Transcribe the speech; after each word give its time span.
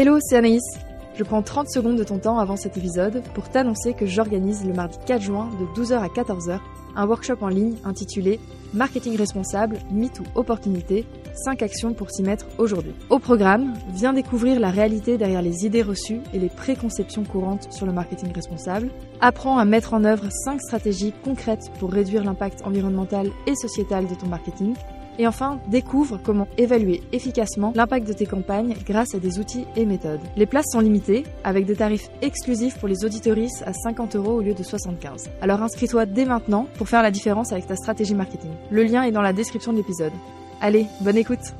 Hello, 0.00 0.20
c'est 0.20 0.36
Anaïs. 0.36 0.62
Je 1.16 1.24
prends 1.24 1.42
30 1.42 1.68
secondes 1.68 1.96
de 1.98 2.04
ton 2.04 2.20
temps 2.20 2.38
avant 2.38 2.54
cet 2.54 2.76
épisode 2.76 3.20
pour 3.34 3.48
t'annoncer 3.48 3.94
que 3.94 4.06
j'organise 4.06 4.64
le 4.64 4.72
mardi 4.72 4.96
4 5.04 5.20
juin 5.20 5.50
de 5.58 5.82
12h 5.82 5.94
à 5.94 6.06
14h 6.06 6.60
un 6.94 7.04
workshop 7.04 7.38
en 7.40 7.48
ligne 7.48 7.74
intitulé 7.84 8.38
Marketing 8.74 9.16
responsable, 9.16 9.78
mythe 9.90 10.20
ou 10.20 10.24
opportunité, 10.36 11.04
5 11.44 11.62
actions 11.62 11.94
pour 11.94 12.12
s'y 12.12 12.22
mettre 12.22 12.46
aujourd'hui. 12.58 12.92
Au 13.10 13.18
programme, 13.18 13.74
viens 13.92 14.12
découvrir 14.12 14.60
la 14.60 14.70
réalité 14.70 15.18
derrière 15.18 15.42
les 15.42 15.66
idées 15.66 15.82
reçues 15.82 16.20
et 16.32 16.38
les 16.38 16.48
préconceptions 16.48 17.24
courantes 17.24 17.72
sur 17.72 17.84
le 17.84 17.92
marketing 17.92 18.32
responsable. 18.32 18.90
Apprends 19.20 19.58
à 19.58 19.64
mettre 19.64 19.94
en 19.94 20.04
œuvre 20.04 20.28
5 20.30 20.60
stratégies 20.60 21.12
concrètes 21.24 21.72
pour 21.80 21.90
réduire 21.90 22.22
l'impact 22.22 22.62
environnemental 22.64 23.30
et 23.48 23.56
sociétal 23.56 24.06
de 24.06 24.14
ton 24.14 24.28
marketing 24.28 24.74
et 25.18 25.26
enfin, 25.26 25.60
découvre 25.68 26.18
comment 26.22 26.48
évaluer 26.56 27.02
efficacement 27.12 27.72
l'impact 27.74 28.06
de 28.06 28.12
tes 28.12 28.26
campagnes 28.26 28.74
grâce 28.86 29.14
à 29.14 29.18
des 29.18 29.38
outils 29.38 29.66
et 29.76 29.84
méthodes. 29.84 30.20
Les 30.36 30.46
places 30.46 30.70
sont 30.72 30.80
limitées, 30.80 31.24
avec 31.44 31.66
des 31.66 31.76
tarifs 31.76 32.08
exclusifs 32.22 32.78
pour 32.78 32.88
les 32.88 33.04
auditoristes 33.04 33.62
à 33.66 33.72
50 33.72 34.16
euros 34.16 34.34
au 34.34 34.40
lieu 34.40 34.54
de 34.54 34.62
75. 34.62 35.30
Alors 35.42 35.62
inscris-toi 35.62 36.06
dès 36.06 36.24
maintenant 36.24 36.66
pour 36.76 36.88
faire 36.88 37.02
la 37.02 37.10
différence 37.10 37.52
avec 37.52 37.66
ta 37.66 37.76
stratégie 37.76 38.14
marketing. 38.14 38.50
Le 38.70 38.84
lien 38.84 39.02
est 39.02 39.12
dans 39.12 39.22
la 39.22 39.32
description 39.32 39.72
de 39.72 39.78
l'épisode. 39.78 40.12
Allez, 40.60 40.86
bonne 41.00 41.16
écoute 41.16 41.54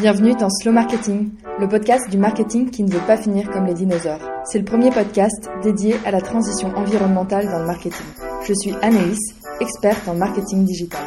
Bienvenue 0.00 0.34
dans 0.34 0.48
Slow 0.48 0.72
Marketing, 0.72 1.30
le 1.58 1.68
podcast 1.68 2.08
du 2.08 2.16
marketing 2.16 2.70
qui 2.70 2.84
ne 2.84 2.90
veut 2.90 3.06
pas 3.06 3.18
finir 3.18 3.50
comme 3.50 3.66
les 3.66 3.74
dinosaures. 3.74 4.22
C'est 4.46 4.58
le 4.58 4.64
premier 4.64 4.90
podcast 4.90 5.50
dédié 5.62 5.94
à 6.06 6.10
la 6.10 6.22
transition 6.22 6.68
environnementale 6.68 7.44
dans 7.44 7.58
le 7.58 7.66
marketing. 7.66 8.06
Je 8.48 8.54
suis 8.54 8.72
Anaïs, 8.80 9.18
experte 9.60 10.08
en 10.08 10.14
marketing 10.14 10.64
digital. 10.64 11.04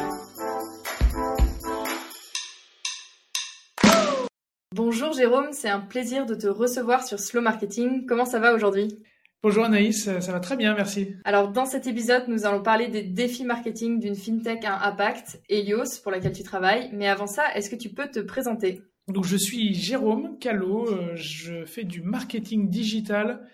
Bonjour 4.72 5.12
Jérôme, 5.12 5.48
c'est 5.50 5.68
un 5.68 5.80
plaisir 5.80 6.24
de 6.24 6.36
te 6.36 6.46
recevoir 6.46 7.04
sur 7.04 7.18
Slow 7.18 7.40
Marketing. 7.40 8.06
Comment 8.06 8.26
ça 8.26 8.38
va 8.38 8.54
aujourd'hui? 8.54 9.02
Bonjour 9.44 9.64
Anaïs, 9.64 10.04
ça 10.20 10.32
va 10.32 10.40
très 10.40 10.56
bien, 10.56 10.74
merci. 10.74 11.16
Alors 11.24 11.52
dans 11.52 11.66
cet 11.66 11.86
épisode, 11.86 12.28
nous 12.28 12.46
allons 12.46 12.62
parler 12.62 12.88
des 12.88 13.02
défis 13.02 13.44
marketing 13.44 14.00
d'une 14.00 14.14
fintech 14.14 14.64
à 14.64 14.86
impact, 14.88 15.42
Helios, 15.50 16.00
pour 16.02 16.10
laquelle 16.10 16.32
tu 16.32 16.42
travailles. 16.42 16.88
Mais 16.94 17.08
avant 17.08 17.26
ça, 17.26 17.54
est-ce 17.54 17.68
que 17.68 17.76
tu 17.76 17.90
peux 17.90 18.08
te 18.08 18.20
présenter? 18.20 18.80
Donc 19.06 19.26
je 19.26 19.36
suis 19.36 19.74
Jérôme 19.74 20.38
Callot, 20.38 20.88
euh, 20.88 21.14
je 21.14 21.66
fais 21.66 21.84
du 21.84 22.00
marketing 22.00 22.70
digital 22.70 23.46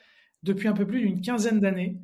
depuis 0.45 0.69
un 0.69 0.75
peu 0.75 0.87
plus 0.87 1.01
d'une 1.01 1.21
quinzaine 1.21 1.59
d'années 1.59 1.99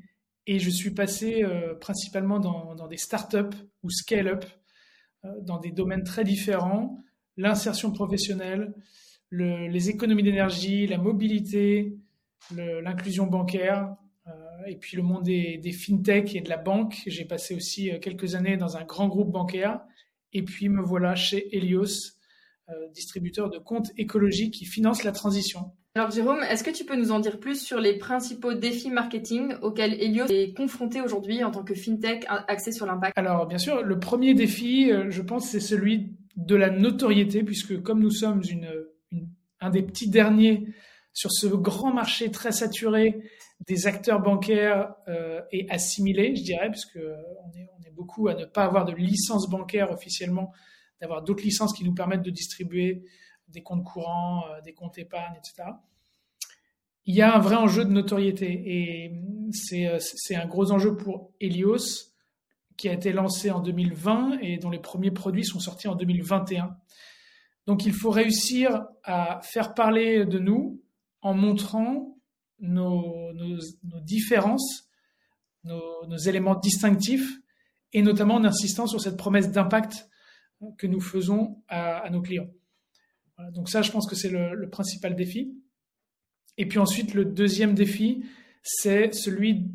et 0.48 0.59
je 0.59 0.69
suis 0.69 0.91
passé 0.91 1.45
euh, 1.45 1.77
principalement 1.77 2.41
dans, 2.41 2.89
des 2.89 2.97
startups 2.97 3.56
ou 3.84 3.91
scale-up, 3.91 4.45
euh, 5.25 5.28
dans 5.43 5.61
des 5.61 5.71
domaines 5.71 6.03
très 6.03 6.25
différents, 6.25 6.98
l'insertion 7.37 7.93
professionnelle, 7.93 8.75
les 9.31 9.91
économies 9.91 10.25
d'énergie, 10.25 10.89
la 10.89 10.98
mobilité, 10.98 11.97
l'inclusion 12.55 13.27
bancaire 13.27 13.97
euh, 14.27 14.30
et 14.66 14.77
puis 14.77 14.97
le 14.97 15.02
monde 15.02 15.25
des, 15.25 15.58
des 15.58 15.72
fintech 15.72 16.34
et 16.34 16.41
de 16.41 16.48
la 16.48 16.56
banque. 16.56 17.03
J'ai 17.06 17.25
passé 17.25 17.55
aussi 17.55 17.91
euh, 17.91 17.98
quelques 17.98 18.34
années 18.34 18.56
dans 18.56 18.77
un 18.77 18.84
grand 18.84 19.08
groupe 19.08 19.30
bancaire 19.30 19.80
et 20.33 20.42
puis 20.42 20.69
me 20.69 20.83
voilà 20.83 21.14
chez 21.14 21.56
Helios, 21.56 22.12
euh, 22.69 22.72
distributeur 22.92 23.50
de 23.50 23.58
comptes 23.58 23.92
écologiques 23.97 24.55
qui 24.55 24.64
finance 24.64 25.05
la 25.05 25.12
transition. 25.12 25.72
Alors 25.94 26.11
Jérôme, 26.11 26.42
est-ce 26.50 26.62
que 26.62 26.70
tu 26.70 26.84
peux 26.84 26.97
nous 26.97 27.11
en 27.11 27.20
dire 27.20 27.41
plus 27.41 27.64
sur 27.64 27.80
les 27.80 27.97
principaux 27.97 28.53
défis 28.53 28.91
marketing 28.91 29.55
auxquels 29.62 29.94
Helios 29.94 30.27
est 30.27 30.55
confronté 30.55 31.00
aujourd'hui 31.00 31.42
en 31.42 31.50
tant 31.50 31.62
que 31.62 31.75
fintech 31.75 32.27
axé 32.28 32.70
sur 32.70 32.84
l'impact? 32.84 33.16
Alors 33.16 33.47
bien 33.47 33.56
sûr, 33.56 33.83
le 33.83 33.98
premier 33.98 34.34
défi, 34.34 34.91
je 35.08 35.22
pense, 35.22 35.48
c'est 35.48 35.60
celui 35.60 36.12
de 36.36 36.55
la 36.55 36.69
notoriété, 36.69 37.42
puisque 37.42 37.81
comme 37.81 38.00
nous 38.00 38.10
sommes 38.10 38.42
une, 38.50 38.69
un 39.60 39.70
des 39.70 39.81
petits 39.81 40.10
derniers 40.10 40.66
sur 41.17 41.33
ce 41.33 41.47
grand 41.47 41.94
marché 41.94 42.31
très 42.31 42.53
saturé 42.53 43.19
des 43.66 43.87
acteurs 43.87 44.21
bancaires 44.21 44.94
euh, 45.09 45.41
et 45.50 45.66
assimilés, 45.71 46.37
je 46.37 46.43
dirais, 46.43 46.71
puisque 46.71 46.99
on 46.99 47.59
est, 47.59 47.66
beaucoup 47.93 48.28
à 48.28 48.34
ne 48.34 48.44
pas 48.44 48.65
avoir 48.65 48.84
de 48.84 48.93
licence 48.93 49.49
bancaire 49.49 49.91
officiellement, 49.91 50.53
d'avoir 51.00 51.22
d'autres 51.22 51.43
licences 51.43 51.72
qui 51.72 51.82
nous 51.82 51.94
permettent 51.94 52.21
de 52.21 52.31
distribuer 52.31 53.03
des 53.49 53.62
comptes 53.62 53.84
courants, 53.84 54.44
euh, 54.50 54.60
des 54.60 54.75
comptes 54.75 54.99
épargne, 54.99 55.32
etc. 55.38 55.71
Il 57.06 57.15
y 57.15 57.22
a 57.22 57.34
un 57.34 57.38
vrai 57.38 57.54
enjeu 57.54 57.87
de 57.87 57.91
notoriété 57.91 58.50
et 58.66 59.12
c'est, 59.53 59.97
c'est 60.00 60.34
un 60.34 60.44
gros 60.44 60.71
enjeu 60.72 60.98
pour 60.98 61.33
Helios 61.41 62.12
qui 62.77 62.91
a 62.91 62.93
été 62.93 63.12
lancé 63.12 63.50
en 63.50 63.60
2020 63.60 64.41
et 64.43 64.59
dont 64.59 64.69
les 64.69 64.78
premiers 64.78 65.10
produits 65.10 65.47
sont 65.47 65.60
sortis 65.60 65.88
en 65.88 65.94
2021. 65.94 66.77
Donc 67.66 67.87
il 67.87 67.94
faut 67.94 68.10
réussir 68.10 68.84
à 69.04 69.41
faire 69.43 69.72
parler 69.72 70.27
de 70.27 70.38
nous, 70.38 70.83
en 71.26 71.34
montrant 71.34 72.16
nos, 72.60 73.32
différences, 74.03 74.88
nos, 75.64 76.16
éléments 76.16 76.54
distinctifs, 76.54 77.41
et 77.92 78.00
notamment 78.03 78.37
en 78.37 78.44
insistant 78.44 78.87
sur 78.87 79.00
cette 79.00 79.16
promesse 79.16 79.50
d'impact 79.50 80.09
que 80.78 80.86
nous 80.86 81.00
faisons 81.00 81.65
à, 81.66 82.09
nos 82.10 82.22
clients. 82.22 82.48
donc 83.50 83.69
ça, 83.69 83.82
je 83.82 83.91
pense 83.91 84.06
que 84.06 84.15
c'est 84.15 84.31
le, 84.31 84.70
principal 84.70 85.16
défi. 85.16 85.53
Et 86.59 86.66
puis 86.66 86.78
ensuite, 86.78 87.12
le 87.12 87.25
deuxième 87.25 87.75
défi, 87.75 88.25
c'est 88.62 89.12
celui 89.12 89.66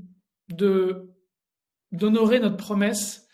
de 0.48 1.10
d'honorer 1.92 2.40
notre 2.40 2.56
promesse, 2.56 3.28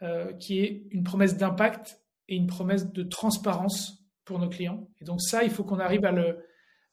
euh, 0.00 0.32
qui 0.32 0.60
est 0.60 0.86
une 0.90 1.04
promesse 1.04 1.36
d'impact 1.36 2.00
et 2.28 2.36
une 2.36 2.46
promesse 2.46 2.90
de 2.90 3.02
transparence 3.02 4.02
pour 4.24 4.38
nos 4.38 4.48
clients. 4.48 4.88
Et 5.02 5.04
donc 5.04 5.20
ça, 5.20 5.44
il 5.44 5.50
faut 5.50 5.64
qu'on 5.64 5.78
arrive 5.78 6.06
à 6.06 6.12
le, 6.12 6.38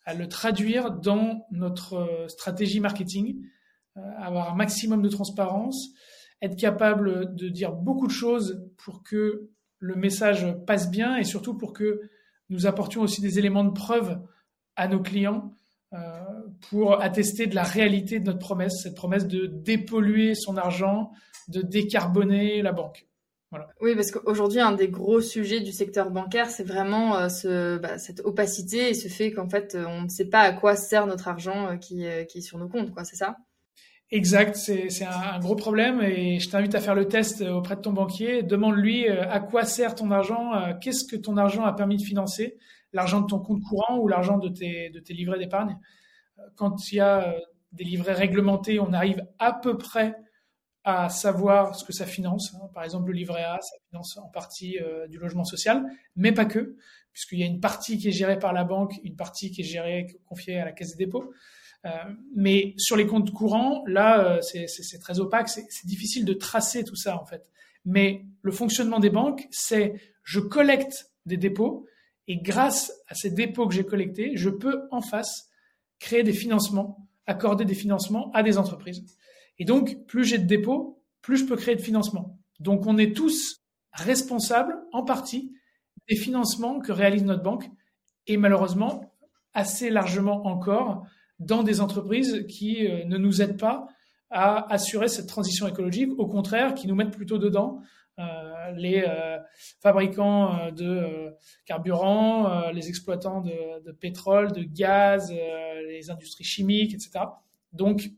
à 0.05 0.13
le 0.13 0.27
traduire 0.27 0.91
dans 0.91 1.45
notre 1.51 1.95
euh, 1.95 2.27
stratégie 2.27 2.79
marketing, 2.79 3.41
euh, 3.97 4.01
avoir 4.17 4.53
un 4.53 4.55
maximum 4.55 5.01
de 5.01 5.09
transparence, 5.09 5.89
être 6.41 6.55
capable 6.55 7.35
de 7.35 7.49
dire 7.49 7.71
beaucoup 7.71 8.07
de 8.07 8.11
choses 8.11 8.63
pour 8.77 9.03
que 9.03 9.49
le 9.79 9.95
message 9.95 10.45
passe 10.65 10.89
bien 10.89 11.17
et 11.17 11.23
surtout 11.23 11.57
pour 11.57 11.73
que 11.73 12.01
nous 12.49 12.67
apportions 12.67 13.01
aussi 13.01 13.21
des 13.21 13.39
éléments 13.39 13.63
de 13.63 13.71
preuve 13.71 14.19
à 14.75 14.87
nos 14.87 15.01
clients 15.01 15.55
euh, 15.93 15.99
pour 16.69 17.01
attester 17.01 17.47
de 17.47 17.55
la 17.55 17.63
réalité 17.63 18.19
de 18.19 18.25
notre 18.25 18.39
promesse, 18.39 18.81
cette 18.83 18.95
promesse 18.95 19.27
de 19.27 19.45
dépolluer 19.47 20.35
son 20.35 20.57
argent, 20.57 21.11
de 21.47 21.61
décarboner 21.61 22.61
la 22.61 22.71
banque. 22.71 23.07
Oui, 23.81 23.95
parce 23.95 24.11
qu'aujourd'hui, 24.11 24.59
un 24.59 24.71
des 24.71 24.89
gros 24.89 25.21
sujets 25.21 25.61
du 25.61 25.71
secteur 25.71 26.09
bancaire, 26.09 26.49
c'est 26.49 26.63
vraiment 26.63 27.17
euh, 27.17 27.29
ce, 27.29 27.77
bah, 27.77 27.97
cette 27.97 28.21
opacité 28.21 28.89
et 28.89 28.93
ce 28.93 29.07
fait 29.07 29.31
qu'en 29.31 29.47
fait, 29.47 29.75
euh, 29.75 29.85
on 29.87 30.03
ne 30.03 30.09
sait 30.09 30.29
pas 30.29 30.41
à 30.41 30.51
quoi 30.51 30.75
sert 30.75 31.07
notre 31.07 31.27
argent 31.27 31.67
euh, 31.67 31.75
qui, 31.77 32.05
qui 32.29 32.39
est 32.39 32.41
sur 32.41 32.57
nos 32.57 32.67
comptes, 32.67 32.91
quoi. 32.91 33.03
C'est 33.03 33.15
ça? 33.15 33.37
Exact, 34.11 34.55
c'est 34.55 35.03
un, 35.03 35.39
gros 35.39 35.55
problème 35.55 35.99
et 36.01 36.39
je 36.39 36.47
t'invite 36.47 36.75
à 36.75 36.79
faire 36.79 36.93
le 36.93 37.07
test 37.07 37.41
auprès 37.41 37.75
de 37.75 37.81
ton 37.81 37.91
banquier. 37.91 38.43
Demande-lui 38.43 39.07
à 39.09 39.39
quoi 39.39 39.65
sert 39.65 39.95
ton 39.95 40.11
argent, 40.11 40.51
qu'est-ce 40.79 41.05
que 41.05 41.15
ton 41.15 41.37
argent 41.37 41.63
a 41.65 41.73
permis 41.73 41.97
de 41.97 42.03
financer, 42.03 42.55
l'argent 42.93 43.21
de 43.21 43.25
ton 43.25 43.39
compte 43.39 43.63
courant 43.63 43.97
ou 43.97 44.07
l'argent 44.07 44.37
de 44.37 44.49
tes, 44.49 44.91
de 44.91 44.99
tes 44.99 45.15
livrets 45.15 45.39
d'épargne? 45.39 45.79
Quand 46.55 46.91
il 46.91 46.97
y 46.97 46.99
a 46.99 47.35
des 47.71 47.83
livrets 47.83 48.13
réglementés, 48.13 48.79
on 48.79 48.93
arrive 48.93 49.25
à 49.39 49.53
peu 49.53 49.75
près 49.75 50.15
à 50.85 51.09
savoir 51.09 51.75
ce 51.75 51.83
que 51.83 51.91
ça 51.91 52.05
finance. 52.05 52.53
Hein. 52.55 52.69
Par 52.73 52.83
exemple, 52.83 53.07
le 53.07 53.13
livret 53.13 53.43
A, 53.43 53.59
ça 53.59 53.75
finance 53.89 54.17
en 54.17 54.29
partie 54.29 54.77
euh, 54.79 55.07
du 55.07 55.17
logement 55.17 55.43
social, 55.43 55.83
mais 56.15 56.31
pas 56.31 56.45
que, 56.45 56.77
puisqu'il 57.11 57.39
y 57.39 57.43
a 57.43 57.47
une 57.47 57.59
partie 57.59 57.97
qui 57.97 58.09
est 58.09 58.11
gérée 58.11 58.37
par 58.37 58.53
la 58.53 58.63
banque, 58.63 58.93
une 59.03 59.15
partie 59.15 59.49
qui 59.49 59.61
est 59.61 59.65
gérée, 59.65 60.05
confiée 60.27 60.59
à 60.59 60.65
la 60.65 60.71
caisse 60.71 60.95
des 60.95 61.05
dépôts. 61.05 61.33
Euh, 61.85 61.89
mais 62.35 62.75
sur 62.77 62.95
les 62.95 63.07
comptes 63.07 63.31
courants, 63.31 63.83
là, 63.87 64.37
euh, 64.37 64.41
c'est 64.41 64.99
très 64.99 65.19
opaque, 65.19 65.49
c'est 65.49 65.85
difficile 65.85 66.23
de 66.23 66.33
tracer 66.33 66.83
tout 66.83 66.95
ça 66.95 67.19
en 67.19 67.25
fait. 67.25 67.49
Mais 67.83 68.25
le 68.43 68.51
fonctionnement 68.51 68.99
des 68.99 69.09
banques, 69.09 69.47
c'est 69.49 69.95
je 70.23 70.39
collecte 70.39 71.11
des 71.25 71.37
dépôts 71.37 71.87
et 72.27 72.37
grâce 72.37 72.91
à 73.07 73.15
ces 73.15 73.31
dépôts 73.31 73.67
que 73.67 73.73
j'ai 73.73 73.85
collectés, 73.85 74.33
je 74.35 74.49
peux 74.49 74.87
en 74.91 75.01
face 75.01 75.49
créer 75.99 76.23
des 76.23 76.33
financements, 76.33 77.07
accorder 77.25 77.65
des 77.65 77.75
financements 77.75 78.31
à 78.33 78.43
des 78.43 78.57
entreprises. 78.57 79.03
Et 79.59 79.65
donc, 79.65 80.05
plus 80.07 80.25
j'ai 80.25 80.37
de 80.37 80.45
dépôts, 80.45 81.01
plus 81.21 81.37
je 81.37 81.45
peux 81.45 81.55
créer 81.55 81.75
de 81.75 81.81
financement. 81.81 82.37
Donc, 82.59 82.85
on 82.85 82.97
est 82.97 83.15
tous 83.15 83.61
responsables, 83.93 84.77
en 84.91 85.03
partie, 85.03 85.51
des 86.09 86.15
financements 86.15 86.79
que 86.79 86.91
réalise 86.91 87.23
notre 87.23 87.43
banque 87.43 87.69
et 88.27 88.37
malheureusement, 88.37 89.13
assez 89.53 89.89
largement 89.89 90.45
encore, 90.45 91.05
dans 91.39 91.63
des 91.63 91.81
entreprises 91.81 92.45
qui 92.47 92.87
euh, 92.87 93.03
ne 93.05 93.17
nous 93.17 93.41
aident 93.41 93.59
pas 93.59 93.87
à 94.29 94.71
assurer 94.73 95.07
cette 95.07 95.27
transition 95.27 95.67
écologique, 95.67 96.11
au 96.17 96.27
contraire, 96.27 96.73
qui 96.73 96.87
nous 96.87 96.95
mettent 96.95 97.15
plutôt 97.15 97.37
dedans. 97.37 97.81
Euh, 98.17 98.71
les 98.71 99.03
euh, 99.07 99.37
fabricants 99.81 100.71
de 100.71 101.33
carburant, 101.65 102.69
les 102.71 102.87
exploitants 102.87 103.41
de, 103.41 103.83
de, 103.85 103.91
pétrole, 103.91 104.51
de 104.51 104.63
gaz, 104.63 105.31
les 105.87 106.09
industries 106.09 106.43
chimiques, 106.43 106.93
etc. 106.93 107.25
Donc, 107.71 108.09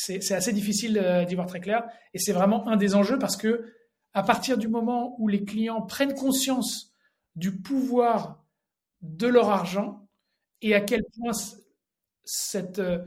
c'est 0.00 0.32
assez 0.32 0.52
difficile 0.52 1.24
d'y 1.26 1.34
voir 1.34 1.46
très 1.46 1.60
clair. 1.60 1.82
Et 2.14 2.18
c'est 2.18 2.32
vraiment 2.32 2.68
un 2.68 2.76
des 2.76 2.94
enjeux 2.94 3.18
parce 3.18 3.36
que 3.36 3.64
à 4.12 4.22
partir 4.22 4.58
du 4.58 4.68
moment 4.68 5.16
où 5.18 5.28
les 5.28 5.44
clients 5.44 5.82
prennent 5.82 6.14
conscience 6.14 6.92
du 7.36 7.60
pouvoir 7.60 8.44
de 9.02 9.26
leur 9.26 9.50
argent 9.50 10.08
et 10.62 10.74
à 10.74 10.80
quel 10.80 11.02
point 11.16 11.32
cette, 12.24 12.78
euh, 12.78 12.98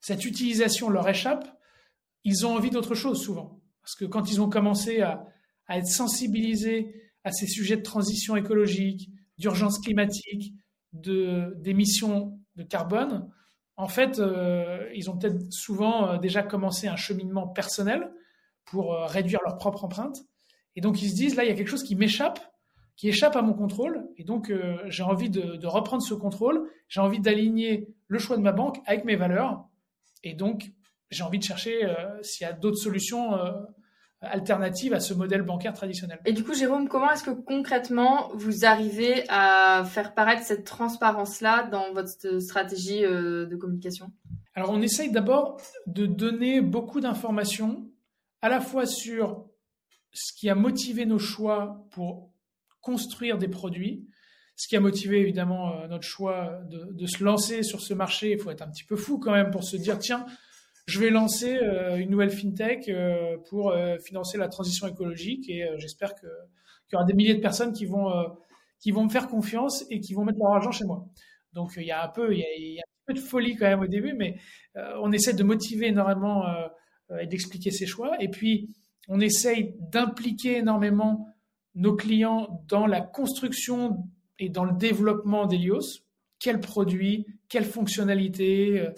cette 0.00 0.24
utilisation 0.24 0.88
leur 0.90 1.08
échappe, 1.08 1.46
ils 2.24 2.46
ont 2.46 2.54
envie 2.54 2.70
d'autre 2.70 2.94
chose 2.94 3.22
souvent. 3.22 3.60
Parce 3.82 3.94
que 3.94 4.04
quand 4.04 4.30
ils 4.30 4.40
ont 4.40 4.48
commencé 4.48 5.00
à, 5.00 5.26
à 5.66 5.78
être 5.78 5.88
sensibilisés 5.88 6.94
à 7.24 7.32
ces 7.32 7.46
sujets 7.46 7.76
de 7.76 7.82
transition 7.82 8.36
écologique, 8.36 9.10
d'urgence 9.38 9.78
climatique, 9.78 10.54
d'émissions 10.92 12.38
de, 12.56 12.62
carbone, 12.62 13.30
en 13.80 13.88
fait, 13.88 14.18
euh, 14.18 14.90
ils 14.94 15.08
ont 15.08 15.16
peut-être 15.16 15.50
souvent 15.50 16.06
euh, 16.06 16.18
déjà 16.18 16.42
commencé 16.42 16.86
un 16.86 16.96
cheminement 16.96 17.48
personnel 17.48 18.12
pour 18.66 18.92
euh, 18.92 19.06
réduire 19.06 19.40
leur 19.42 19.56
propre 19.56 19.84
empreinte. 19.84 20.18
Et 20.76 20.82
donc, 20.82 21.00
ils 21.00 21.08
se 21.08 21.14
disent, 21.14 21.34
là, 21.34 21.44
il 21.44 21.48
y 21.48 21.50
a 21.50 21.54
quelque 21.54 21.70
chose 21.70 21.82
qui 21.82 21.96
m'échappe, 21.96 22.40
qui 22.96 23.08
échappe 23.08 23.36
à 23.36 23.42
mon 23.42 23.54
contrôle. 23.54 24.06
Et 24.18 24.24
donc, 24.24 24.52
j'ai 24.88 25.02
envie 25.02 25.30
de, 25.30 25.56
de, 25.56 25.66
reprendre 25.66 26.02
ce 26.02 26.12
contrôle. 26.12 26.68
J'ai 26.88 27.00
envie 27.00 27.18
d'aligner 27.18 27.88
le 28.06 28.18
choix 28.18 28.36
de 28.36 28.42
ma 28.42 28.52
banque 28.52 28.76
avec 28.84 29.06
mes 29.06 29.16
valeurs. 29.16 29.64
Et 30.22 30.34
donc, 30.34 30.70
j'ai 31.10 31.24
envie 31.24 31.38
de 31.38 31.44
chercher 31.44 31.92
s'il 32.20 32.46
y 32.46 32.50
a 32.50 32.52
d'autres 32.52 32.76
solutions 32.76 33.32
alternative 34.22 34.92
à 34.92 35.00
ce 35.00 35.14
modèle 35.14 35.42
bancaire 35.42 35.72
traditionnel. 35.72 36.20
Et 36.26 36.32
du 36.32 36.44
coup, 36.44 36.54
Jérôme, 36.54 36.88
comment 36.88 37.10
est-ce 37.10 37.24
que 37.24 37.30
concrètement 37.30 38.30
vous 38.34 38.64
arrivez 38.64 39.24
à 39.28 39.84
faire 39.84 40.14
paraître 40.14 40.42
cette 40.42 40.64
transparence-là 40.64 41.68
dans 41.68 41.92
votre 41.92 42.38
stratégie 42.40 43.04
euh, 43.04 43.46
de 43.46 43.56
communication? 43.56 44.12
Alors, 44.54 44.70
on 44.70 44.82
essaye 44.82 45.10
d'abord 45.10 45.60
de 45.86 46.06
donner 46.06 46.60
beaucoup 46.60 47.00
d'informations, 47.00 47.88
à 48.42 48.48
la 48.48 48.60
fois 48.60 48.84
sur 48.84 49.46
ce 50.12 50.32
qui 50.34 50.50
a 50.50 50.54
motivé 50.54 51.06
nos 51.06 51.18
choix 51.18 51.86
pour 51.90 52.30
construire 52.80 53.38
des 53.38 53.48
produits, 53.48 54.06
ce 54.56 54.68
qui 54.68 54.76
a 54.76 54.80
motivé 54.80 55.20
évidemment 55.20 55.72
euh, 55.72 55.86
notre 55.86 56.04
choix 56.04 56.60
de, 56.68 56.92
de 56.92 57.06
se 57.06 57.24
lancer 57.24 57.62
sur 57.62 57.80
ce 57.80 57.94
marché. 57.94 58.32
Il 58.32 58.38
faut 58.38 58.50
être 58.50 58.62
un 58.62 58.70
petit 58.70 58.84
peu 58.84 58.96
fou 58.96 59.18
quand 59.18 59.32
même 59.32 59.50
pour 59.50 59.64
se 59.64 59.78
dire, 59.78 59.98
tiens, 59.98 60.26
je 60.90 60.98
vais 60.98 61.10
lancer 61.10 61.56
euh, 61.56 61.96
une 61.96 62.10
nouvelle 62.10 62.30
fintech 62.30 62.88
euh, 62.88 63.36
pour 63.48 63.70
euh, 63.70 63.96
financer 63.98 64.36
la 64.38 64.48
transition 64.48 64.88
écologique 64.88 65.48
et 65.48 65.64
j'espère 65.76 66.16
qu'il 66.16 66.28
y 66.92 66.96
aura 66.96 67.04
des 67.04 67.14
milliers 67.14 67.34
de 67.34 67.40
personnes 67.40 67.72
qui 67.72 67.86
vont, 67.86 68.10
qui 68.80 68.90
vont 68.90 69.04
me 69.04 69.08
faire 69.08 69.28
confiance 69.28 69.84
et 69.88 70.00
qui 70.00 70.14
vont 70.14 70.24
mettre 70.24 70.38
leur 70.40 70.52
argent 70.52 70.72
chez 70.72 70.84
moi. 70.84 71.06
Donc 71.52 71.74
il 71.76 71.84
y 71.84 71.92
a 71.92 72.04
un 72.04 72.08
peu, 72.08 72.34
il 72.34 72.40
y 72.40 72.80
a, 72.80 72.82
un 72.82 73.06
peu 73.06 73.14
de 73.14 73.20
folie 73.20 73.54
quand 73.54 73.66
même 73.66 73.80
au 73.80 73.86
début, 73.86 74.14
mais 74.14 74.36
on 74.74 75.12
essaie 75.12 75.32
de 75.32 75.44
motiver 75.44 75.88
énormément 75.88 76.44
et 77.20 77.26
d'expliquer 77.26 77.70
ses 77.70 77.86
choix. 77.86 78.20
Et 78.20 78.28
puis 78.28 78.68
on 79.08 79.20
essaye 79.20 79.76
d'impliquer 79.78 80.58
énormément 80.58 81.28
nos 81.76 81.94
clients 81.94 82.64
dans 82.66 82.86
la 82.86 83.00
construction 83.00 84.04
et 84.40 84.48
dans 84.48 84.64
le 84.64 84.76
développement 84.76 85.46
d'Elios. 85.46 86.02
Quels 86.40 86.60
produits, 86.60 87.26
quelles 87.48 87.64
fonctionnalités, 87.64 88.88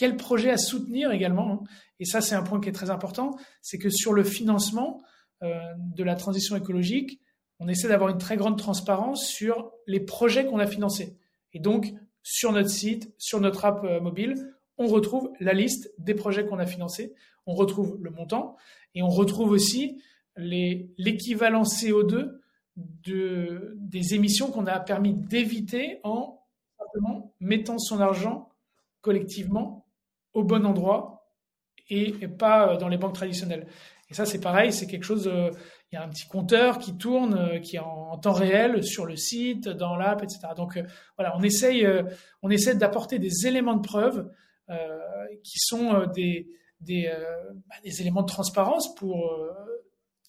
quel 0.00 0.16
projet 0.16 0.48
à 0.48 0.56
soutenir 0.56 1.12
également. 1.12 1.52
Hein. 1.52 1.60
Et 1.98 2.06
ça, 2.06 2.22
c'est 2.22 2.34
un 2.34 2.42
point 2.42 2.58
qui 2.58 2.70
est 2.70 2.72
très 2.72 2.88
important, 2.88 3.36
c'est 3.60 3.76
que 3.76 3.90
sur 3.90 4.14
le 4.14 4.24
financement 4.24 5.02
euh, 5.42 5.60
de 5.76 6.02
la 6.02 6.14
transition 6.14 6.56
écologique, 6.56 7.20
on 7.58 7.68
essaie 7.68 7.86
d'avoir 7.86 8.08
une 8.08 8.16
très 8.16 8.38
grande 8.38 8.56
transparence 8.56 9.26
sur 9.26 9.70
les 9.86 10.00
projets 10.00 10.46
qu'on 10.46 10.58
a 10.58 10.66
financés. 10.66 11.18
Et 11.52 11.58
donc, 11.58 11.92
sur 12.22 12.50
notre 12.50 12.70
site, 12.70 13.12
sur 13.18 13.42
notre 13.42 13.66
app 13.66 13.84
euh, 13.84 14.00
mobile, 14.00 14.54
on 14.78 14.86
retrouve 14.86 15.30
la 15.38 15.52
liste 15.52 15.92
des 15.98 16.14
projets 16.14 16.46
qu'on 16.46 16.58
a 16.58 16.64
financés, 16.64 17.12
on 17.44 17.52
retrouve 17.52 17.98
le 18.00 18.08
montant 18.08 18.56
et 18.94 19.02
on 19.02 19.10
retrouve 19.10 19.50
aussi 19.50 20.02
l'équivalent 20.38 21.64
CO2 21.64 22.38
de, 22.76 23.74
des 23.76 24.14
émissions 24.14 24.50
qu'on 24.50 24.66
a 24.66 24.80
permis 24.80 25.12
d'éviter 25.12 26.00
en 26.04 26.40
simplement 26.78 27.34
mettant 27.38 27.78
son 27.78 28.00
argent 28.00 28.48
collectivement 29.02 29.84
au 30.32 30.44
bon 30.44 30.64
endroit 30.66 31.20
et, 31.90 32.12
pas 32.28 32.72
euh, 32.72 32.76
dans 32.76 32.88
les 32.88 32.96
banques 32.96 33.14
traditionnelles. 33.14 33.66
Et 34.10 34.14
ça, 34.14 34.26
c'est 34.26 34.40
pareil, 34.40 34.72
c'est 34.72 34.86
quelque 34.86 35.04
chose. 35.04 35.28
Euh, 35.28 35.50
il 35.92 35.96
y 35.96 35.98
a 35.98 36.04
un 36.04 36.08
petit 36.08 36.26
compteur 36.26 36.78
qui 36.78 36.96
tourne, 36.96 37.34
euh, 37.34 37.58
qui 37.58 37.76
est 37.76 37.80
en, 37.80 38.16
temps 38.18 38.32
réel 38.32 38.84
sur 38.84 39.06
le 39.06 39.16
site, 39.16 39.68
dans 39.68 39.96
l'app, 39.96 40.22
etc. 40.22 40.40
Donc 40.56 40.78
voilà, 41.16 41.36
on 41.36 41.42
essaye, 41.42 41.86
on 42.42 42.50
essaie 42.50 42.74
d'apporter 42.74 43.18
des 43.18 43.46
éléments 43.46 43.76
de 43.76 43.82
preuve 43.82 44.30
qui 45.42 45.58
sont 45.58 46.06
des 46.14 46.48
bah, 46.80 47.76
des, 47.82 48.00
éléments 48.00 48.22
de 48.22 48.28
transparence 48.28 48.94
pour 48.94 49.32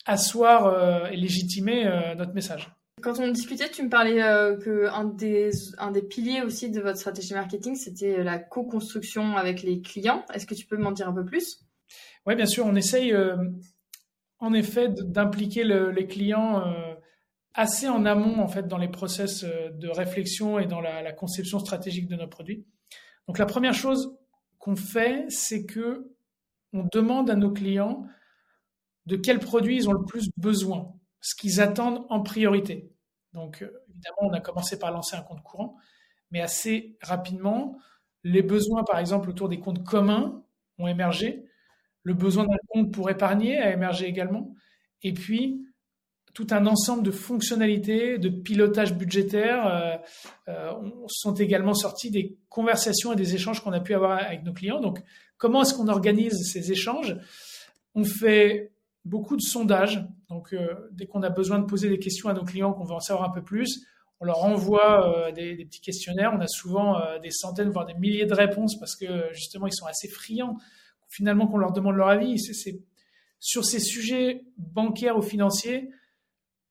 asseoir 0.06 1.12
et 1.12 1.18
légitimer 1.18 1.83
notre 2.15 2.33
message. 2.33 2.71
Quand 2.99 3.19
on 3.19 3.27
discutait, 3.29 3.69
tu 3.69 3.83
me 3.83 3.89
parlais 3.89 4.21
euh, 4.21 4.57
que 4.57 4.88
un 4.89 5.05
des, 5.05 5.49
un 5.79 5.91
des 5.91 6.03
piliers 6.03 6.41
aussi 6.41 6.69
de 6.69 6.81
votre 6.81 6.97
stratégie 6.97 7.33
marketing, 7.33 7.75
c'était 7.75 8.23
la 8.23 8.38
co-construction 8.38 9.38
avec 9.38 9.63
les 9.63 9.81
clients. 9.81 10.25
Est-ce 10.33 10.45
que 10.45 10.53
tu 10.53 10.67
peux 10.67 10.77
m'en 10.77 10.91
dire 10.91 11.07
un 11.07 11.13
peu 11.13 11.25
plus? 11.25 11.65
Oui, 12.25 12.35
bien 12.35 12.45
sûr. 12.45 12.65
On 12.65 12.75
essaye 12.75 13.13
euh, 13.13 13.38
en 14.39 14.53
effet 14.53 14.89
d'impliquer 14.89 15.63
les 15.63 16.05
clients 16.05 16.61
euh, 16.61 16.93
assez 17.53 17.88
en 17.88 18.05
amont 18.05 18.39
en 18.39 18.47
fait 18.47 18.67
dans 18.67 18.77
les 18.77 18.89
process 18.89 19.44
de 19.44 19.89
réflexion 19.89 20.59
et 20.59 20.67
dans 20.67 20.81
la, 20.81 21.01
la, 21.01 21.11
conception 21.11 21.59
stratégique 21.59 22.07
de 22.07 22.15
nos 22.15 22.27
produits. 22.27 22.65
Donc 23.27 23.39
la 23.39 23.45
première 23.45 23.73
chose 23.73 24.15
qu'on 24.59 24.75
fait, 24.75 25.25
c'est 25.29 25.65
que 25.65 26.11
on 26.73 26.87
demande 26.91 27.29
à 27.29 27.35
nos 27.35 27.51
clients 27.51 28.05
de 29.07 29.15
quels 29.15 29.39
produits 29.39 29.77
ils 29.77 29.89
ont 29.89 29.94
le 29.94 30.05
plus 30.05 30.29
besoin 30.37 30.94
ce 31.21 31.35
qu'ils 31.35 31.62
attendent 31.62 32.06
en 32.09 32.21
priorité. 32.21 32.91
Donc, 33.33 33.62
euh, 33.62 33.71
évidemment, 33.89 34.29
on 34.29 34.33
a 34.33 34.41
commencé 34.41 34.77
par 34.77 34.91
lancer 34.91 35.15
un 35.15 35.21
compte 35.21 35.44
courant, 35.44 35.77
mais 36.31 36.41
assez 36.41 36.97
rapidement, 37.01 37.77
les 38.23 38.41
besoins, 38.41 38.83
par 38.83 39.00
exemple, 39.00 39.29
autour 39.29 39.50
des 39.50 39.59
comptes 39.59 39.83
communs 39.83 40.44
ont 40.77 40.88
émergé. 40.88 41.45
Le 42.03 42.13
besoin 42.13 42.45
d'un 42.45 42.57
compte 42.68 42.91
pour 42.91 43.09
épargner 43.09 43.57
a 43.57 43.71
émergé 43.71 44.07
également. 44.07 44.56
Et 45.03 45.13
puis, 45.13 45.65
tout 46.33 46.47
un 46.51 46.65
ensemble 46.65 47.03
de 47.03 47.12
fonctionnalités, 47.12 48.18
de 48.18 48.29
pilotage 48.29 48.95
budgétaire 48.95 49.68
euh, 49.68 49.97
euh, 50.47 50.89
sont 51.07 51.33
également 51.33 51.73
sortis 51.73 52.09
des 52.09 52.38
conversations 52.50 53.13
et 53.13 53.15
des 53.15 53.35
échanges 53.35 53.62
qu'on 53.62 53.73
a 53.73 53.81
pu 53.81 53.94
avoir 53.94 54.19
avec 54.19 54.44
nos 54.44 54.53
clients. 54.53 54.79
Donc, 54.79 55.00
comment 55.38 55.62
est-ce 55.63 55.73
qu'on 55.73 55.88
organise 55.88 56.51
ces 56.51 56.71
échanges? 56.71 57.18
On 57.95 58.06
fait 58.06 58.71
beaucoup 59.06 59.36
de 59.36 59.42
sondages. 59.42 60.06
Donc, 60.30 60.53
euh, 60.53 60.89
dès 60.92 61.07
qu'on 61.07 61.24
a 61.24 61.30
besoin 61.30 61.59
de 61.59 61.65
poser 61.65 61.89
des 61.89 62.00
questions 62.00 62.30
à 62.30 62.33
nos 62.33 62.44
clients, 62.44 62.74
qu'on 62.74 62.83
veut 62.83 62.94
en 62.94 63.00
savoir 63.00 63.30
un 63.30 63.33
peu 63.33 63.44
plus, 63.44 63.85
on 64.19 64.25
leur 64.25 64.44
envoie 64.44 65.28
euh, 65.28 65.31
des, 65.31 65.66
petits 65.66 65.81
questionnaires. 65.81 66.31
On 66.35 66.40
a 66.40 66.47
souvent 66.47 66.99
euh, 66.99 67.19
des 67.19 67.31
centaines, 67.31 67.69
voire 67.69 67.85
des 67.85 67.95
milliers 67.95 68.25
de 68.25 68.33
réponses 68.33 68.78
parce 68.80 68.95
que 68.95 69.33
justement, 69.33 69.68
ils 69.68 69.73
sont 69.73 69.87
assez 69.87 70.07
friands. 70.07 70.57
Finalement, 71.09 71.47
qu'on 71.47 71.57
leur 71.57 71.73
demande 71.73 71.95
leur 71.95 72.09
avis. 72.09 72.37
Sur 73.40 73.66
ces 73.66 73.80
sujets 73.80 74.45
bancaires 74.57 75.18
ou 75.18 75.21
financiers, 75.21 75.90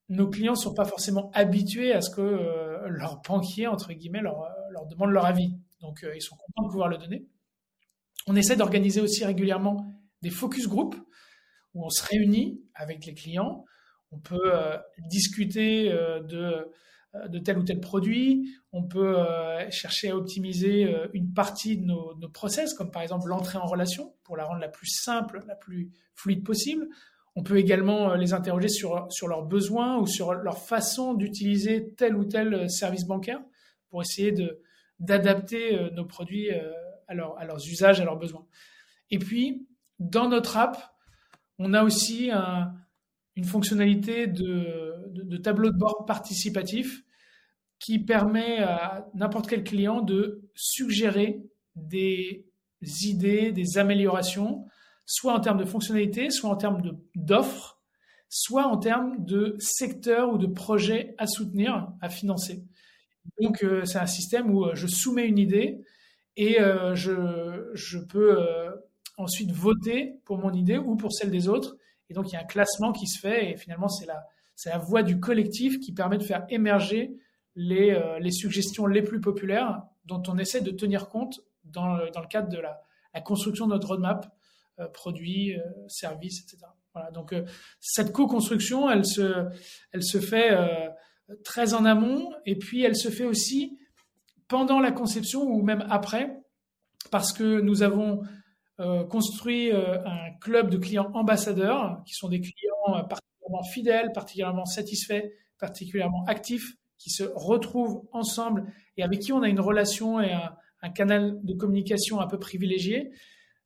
nos 0.08 0.28
clients 0.28 0.52
ne 0.52 0.58
sont 0.58 0.72
pas 0.72 0.84
forcément 0.84 1.30
habitués 1.34 1.92
à 1.92 2.00
ce 2.00 2.10
que 2.10 2.86
leur 2.86 3.20
banquier, 3.20 3.66
entre 3.66 3.92
guillemets, 3.92 4.22
leur, 4.22 4.48
leur 4.70 4.86
demande 4.86 5.10
leur 5.10 5.26
avis. 5.26 5.52
Donc, 5.82 6.06
ils 6.14 6.22
sont 6.22 6.36
contents 6.36 6.62
de 6.62 6.70
pouvoir 6.70 6.88
le 6.88 6.96
donner. 6.96 7.26
On 8.26 8.36
essaie 8.36 8.56
d'organiser 8.56 9.00
aussi 9.00 9.24
régulièrement 9.24 9.92
des 10.22 10.30
focus 10.30 10.68
groups 10.68 10.96
où 11.74 11.84
on 11.84 11.90
se 11.90 12.02
réunit 12.04 12.60
avec 12.74 13.06
les 13.06 13.14
clients, 13.14 13.64
on 14.12 14.18
peut 14.18 14.54
euh, 14.54 14.76
discuter 14.98 15.92
euh, 15.92 16.20
de, 16.20 16.68
euh, 17.14 17.28
de 17.28 17.38
tel 17.38 17.58
ou 17.58 17.62
tel 17.62 17.80
produit, 17.80 18.52
on 18.72 18.82
peut 18.82 19.16
chercher 19.70 20.10
à 20.10 20.16
optimiser 20.16 20.94
une 21.12 21.32
partie 21.32 21.76
de 21.76 21.84
nos, 21.84 22.14
process, 22.32 22.72
comme 22.74 22.90
par 22.90 23.02
exemple 23.02 23.28
l'entrée 23.28 23.58
en 23.58 23.66
relation, 23.66 24.14
pour 24.22 24.36
la 24.36 24.44
rendre 24.44 24.60
la 24.60 24.68
plus 24.68 24.88
simple, 24.88 25.42
la 25.48 25.56
plus 25.56 25.90
fluide 26.14 26.44
possible. 26.44 26.88
On 27.34 27.42
peut 27.42 27.58
également 27.58 28.14
les 28.14 28.32
interroger 28.32 28.68
sur, 28.68 29.06
sur 29.10 29.26
leurs 29.26 29.42
besoins 29.44 29.98
ou 29.98 30.06
sur 30.06 30.34
leur 30.34 30.58
façon 30.58 31.14
d'utiliser 31.14 31.94
tel 31.96 32.14
ou 32.14 32.24
tel 32.24 32.70
service 32.70 33.06
bancaire 33.06 33.40
pour 33.88 34.02
essayer 34.02 34.30
de, 34.30 34.60
d'adapter 35.00 35.90
nos 35.92 36.04
produits 36.04 36.50
à, 36.50 37.14
à 37.38 37.44
leurs 37.44 37.66
usages, 37.66 38.00
à 38.00 38.04
leurs 38.04 38.18
besoins. 38.18 38.46
Et 39.10 39.18
puis, 39.18 39.66
dans 39.98 40.28
notre 40.28 40.56
app, 40.56 40.94
on 41.60 41.74
a 41.74 41.84
aussi 41.84 42.30
une 43.36 43.44
fonctionnalité 43.44 44.26
de, 44.26 45.36
tableau 45.36 45.70
de 45.70 45.76
bord 45.76 46.04
participatif 46.06 47.02
qui 47.78 47.98
permet 47.98 48.58
à 48.58 49.06
n'importe 49.14 49.48
quel 49.48 49.62
client 49.62 50.00
de 50.00 50.42
suggérer 50.54 51.42
des 51.76 52.46
idées, 52.82 53.52
des 53.52 53.78
améliorations, 53.78 54.66
soit 55.06 55.34
en 55.34 55.40
termes 55.40 55.58
de 55.58 55.64
fonctionnalité, 55.64 56.30
soit 56.30 56.50
en 56.50 56.56
termes 56.56 56.82
d'offres, 57.14 57.80
soit 58.28 58.66
en 58.66 58.78
termes 58.78 59.24
de 59.24 59.56
secteurs 59.58 60.32
ou 60.32 60.38
de 60.38 60.46
projets 60.46 61.14
à 61.18 61.26
soutenir, 61.26 61.88
à 62.00 62.08
financer. 62.08 62.64
Donc, 63.40 63.62
euh, 63.62 63.84
c'est 63.84 63.98
un 63.98 64.06
système 64.06 64.50
où 64.54 64.64
euh, 64.64 64.74
je 64.74 64.86
soumets 64.86 65.26
une 65.26 65.38
idée 65.38 65.84
et 66.36 66.60
euh, 66.60 66.94
je, 66.94 67.98
peux 68.08 68.38
ensuite 69.20 69.52
voter 69.52 70.14
pour 70.24 70.38
mon 70.38 70.52
idée 70.52 70.78
ou 70.78 70.96
pour 70.96 71.12
celle 71.12 71.30
des 71.30 71.48
autres. 71.48 71.76
Et 72.08 72.14
donc, 72.14 72.30
il 72.30 72.34
y 72.34 72.36
a 72.36 72.40
un 72.40 72.44
classement 72.44 72.92
qui 72.92 73.06
se 73.06 73.18
fait 73.18 73.50
et 73.50 73.56
finalement, 73.56 73.88
c'est 73.88 74.06
la, 74.06 74.24
c'est 74.56 74.70
la 74.70 74.78
voix 74.78 75.02
du 75.02 75.20
collectif 75.20 75.80
qui 75.80 75.92
permet 75.92 76.18
de 76.18 76.22
faire 76.22 76.44
émerger 76.48 77.16
les, 77.56 77.92
euh, 77.92 78.18
les 78.18 78.30
suggestions 78.30 78.86
les 78.86 79.02
plus 79.02 79.20
populaires 79.20 79.82
dont 80.04 80.22
on 80.28 80.38
essaie 80.38 80.60
de 80.60 80.70
tenir 80.70 81.08
compte 81.08 81.40
dans, 81.64 81.98
dans 82.12 82.20
le 82.20 82.26
cadre 82.26 82.48
de 82.48 82.58
la, 82.58 82.80
la, 83.14 83.20
construction 83.20 83.66
de 83.66 83.72
notre 83.72 83.88
roadmap, 83.88 84.34
euh, 84.78 84.88
produits, 84.88 85.56
euh, 85.56 85.62
services, 85.88 86.42
etc. 86.42 86.66
Voilà, 86.92 87.10
donc 87.12 87.34
cette 87.78 88.12
co-construction, 88.12 88.90
elle 88.90 89.06
se, 89.06 89.46
elle 89.92 90.02
se 90.02 90.18
fait 90.18 90.50
très 91.44 91.72
en 91.72 91.84
amont 91.84 92.32
et 92.46 92.56
puis 92.56 92.82
elle 92.82 92.96
se 92.96 93.10
fait 93.10 93.24
aussi 93.24 93.78
pendant 94.48 94.80
la 94.80 94.90
conception 94.90 95.44
ou 95.44 95.62
même 95.62 95.86
après, 95.88 96.42
parce 97.12 97.32
que 97.32 97.60
nous 97.60 97.82
avons 97.82 98.22
euh, 98.80 99.04
construit 99.04 99.70
euh, 99.70 100.02
un 100.06 100.30
club 100.40 100.70
de 100.70 100.78
clients 100.78 101.10
ambassadeurs, 101.12 102.02
qui 102.06 102.14
sont 102.14 102.30
des 102.30 102.40
clients 102.40 102.96
euh, 102.96 103.02
particulièrement 103.02 103.62
fidèles, 103.62 104.10
particulièrement 104.12 104.64
satisfaits, 104.64 105.24
particulièrement 105.58 106.24
actifs, 106.26 106.76
qui 106.96 107.10
se 107.10 107.24
retrouvent 107.34 108.08
ensemble 108.12 108.72
et 108.96 109.02
avec 109.02 109.20
qui 109.20 109.34
on 109.34 109.42
a 109.42 109.48
une 109.48 109.60
relation 109.60 110.18
et 110.20 110.32
un, 110.32 110.90
canal 110.90 111.38
de 111.42 111.52
communication 111.52 112.20
un 112.20 112.26
peu 112.26 112.38
privilégié. 112.38 113.10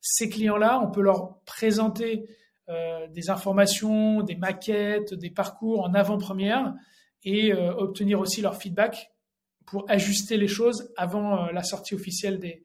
Ces 0.01 0.27
clients-là, 0.27 0.81
on 0.83 0.91
peut 0.91 1.01
leur 1.01 1.39
présenter 1.45 2.25
des 2.67 3.29
informations, 3.29 4.21
des 4.21 4.35
maquettes, 4.35 5.13
des 5.13 5.29
parcours 5.29 5.81
en 5.81 5.93
avant-première 5.93 6.73
et 7.23 7.53
obtenir 7.53 8.19
aussi 8.19 8.41
leur 8.41 8.57
feedback 8.57 9.11
pour 9.65 9.85
ajuster 9.89 10.35
les 10.35 10.49
choses 10.49 10.91
avant 10.97 11.51
la 11.51 11.63
sortie 11.63 11.95
officielle 11.95 12.39
des 12.39 12.63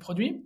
produits. 0.00 0.44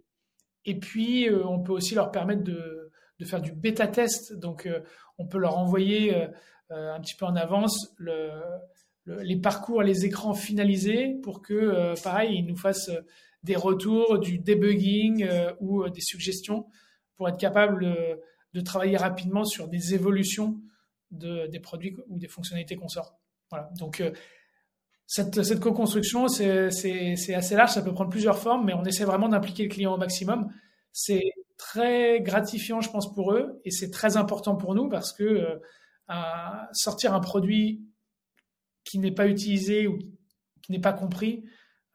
Et 0.64 0.78
puis, 0.78 1.28
euh, 1.28 1.46
on 1.46 1.60
peut 1.60 1.72
aussi 1.72 1.94
leur 1.94 2.10
permettre 2.10 2.42
de, 2.42 2.90
faire 3.24 3.40
du 3.40 3.52
bêta 3.52 3.86
test. 3.86 4.32
Donc, 4.38 4.66
euh, 4.66 4.80
on 5.18 5.26
peut 5.26 5.38
leur 5.38 5.58
envoyer 5.58 6.14
euh, 6.14 6.94
un 6.94 7.00
petit 7.00 7.14
peu 7.14 7.26
en 7.26 7.36
avance 7.36 7.94
le, 7.98 8.30
les 9.06 9.36
parcours, 9.36 9.82
les 9.82 10.04
écrans 10.04 10.34
finalisés 10.34 11.18
pour 11.22 11.42
que, 11.42 11.94
pareil, 12.02 12.38
ils 12.38 12.46
nous 12.46 12.56
fassent 12.56 12.90
des 13.42 13.56
retours, 13.56 14.18
du 14.18 14.38
debugging 14.38 15.26
ou 15.60 15.88
des 15.88 16.00
suggestions 16.00 16.66
pour 17.16 17.28
être 17.28 17.38
capable 17.38 17.84
de 18.54 18.60
travailler 18.60 18.96
rapidement 18.96 19.44
sur 19.44 19.66
des 19.68 19.94
évolutions 19.94 20.60
de, 21.10 21.48
des 21.48 21.58
produits 21.58 21.96
ou 22.08 22.18
des 22.18 22.28
fonctionnalités 22.28 22.76
qu'on 22.76 22.88
sort. 22.88 23.18
Voilà. 23.50 23.68
Donc, 23.78 24.02
cette, 25.10 25.42
cette 25.42 25.58
co-construction, 25.58 26.28
c'est 26.28 26.68
assez 27.34 27.56
large, 27.56 27.70
ça 27.72 27.82
peut 27.82 27.92
prendre 27.92 28.10
plusieurs 28.10 28.38
formes, 28.38 28.64
mais 28.64 28.74
on 28.74 28.84
essaie 28.84 29.04
vraiment 29.04 29.28
d'impliquer 29.28 29.64
le 29.64 29.68
client 29.68 29.92
au 29.92 29.96
maximum. 29.96 30.52
C'est 30.92 31.32
très 31.58 32.20
gratifiant, 32.20 32.80
je 32.80 32.90
pense, 32.90 33.12
pour 33.12 33.32
eux, 33.32 33.60
et 33.64 33.72
c'est 33.72 33.90
très 33.90 34.16
important 34.16 34.54
pour 34.54 34.76
nous 34.76 34.88
parce 34.88 35.12
que 35.12 35.24
euh, 35.24 36.14
sortir 36.70 37.12
un 37.12 37.18
produit 37.18 37.84
qui 38.84 39.00
n'est 39.00 39.10
pas 39.10 39.26
utilisé 39.26 39.88
ou 39.88 39.98
qui 40.62 40.70
n'est 40.70 40.80
pas 40.80 40.92
compris, 40.92 41.42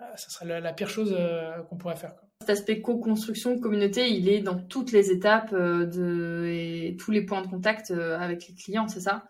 euh, 0.01 0.03
ça 0.17 0.29
serait 0.29 0.59
la, 0.59 0.73
pire 0.73 0.89
chose 0.89 1.15
euh, 1.17 1.63
qu'on 1.69 1.77
pourrait 1.77 1.95
faire. 1.95 2.15
Quoi. 2.15 2.27
Cet 2.41 2.49
aspect 2.49 2.81
co-construction, 2.81 3.61
communauté, 3.61 4.09
il 4.09 4.27
est 4.27 4.41
dans 4.41 4.57
toutes 4.57 4.91
les 4.91 5.11
étapes 5.11 5.55
de, 5.55 6.49
et 6.51 6.97
tous 6.99 7.11
les 7.11 7.21
points 7.21 7.41
de 7.41 7.47
contact 7.47 7.91
avec 7.91 8.45
les 8.49 8.55
clients, 8.55 8.89
c'est 8.89 8.99
ça? 8.99 9.23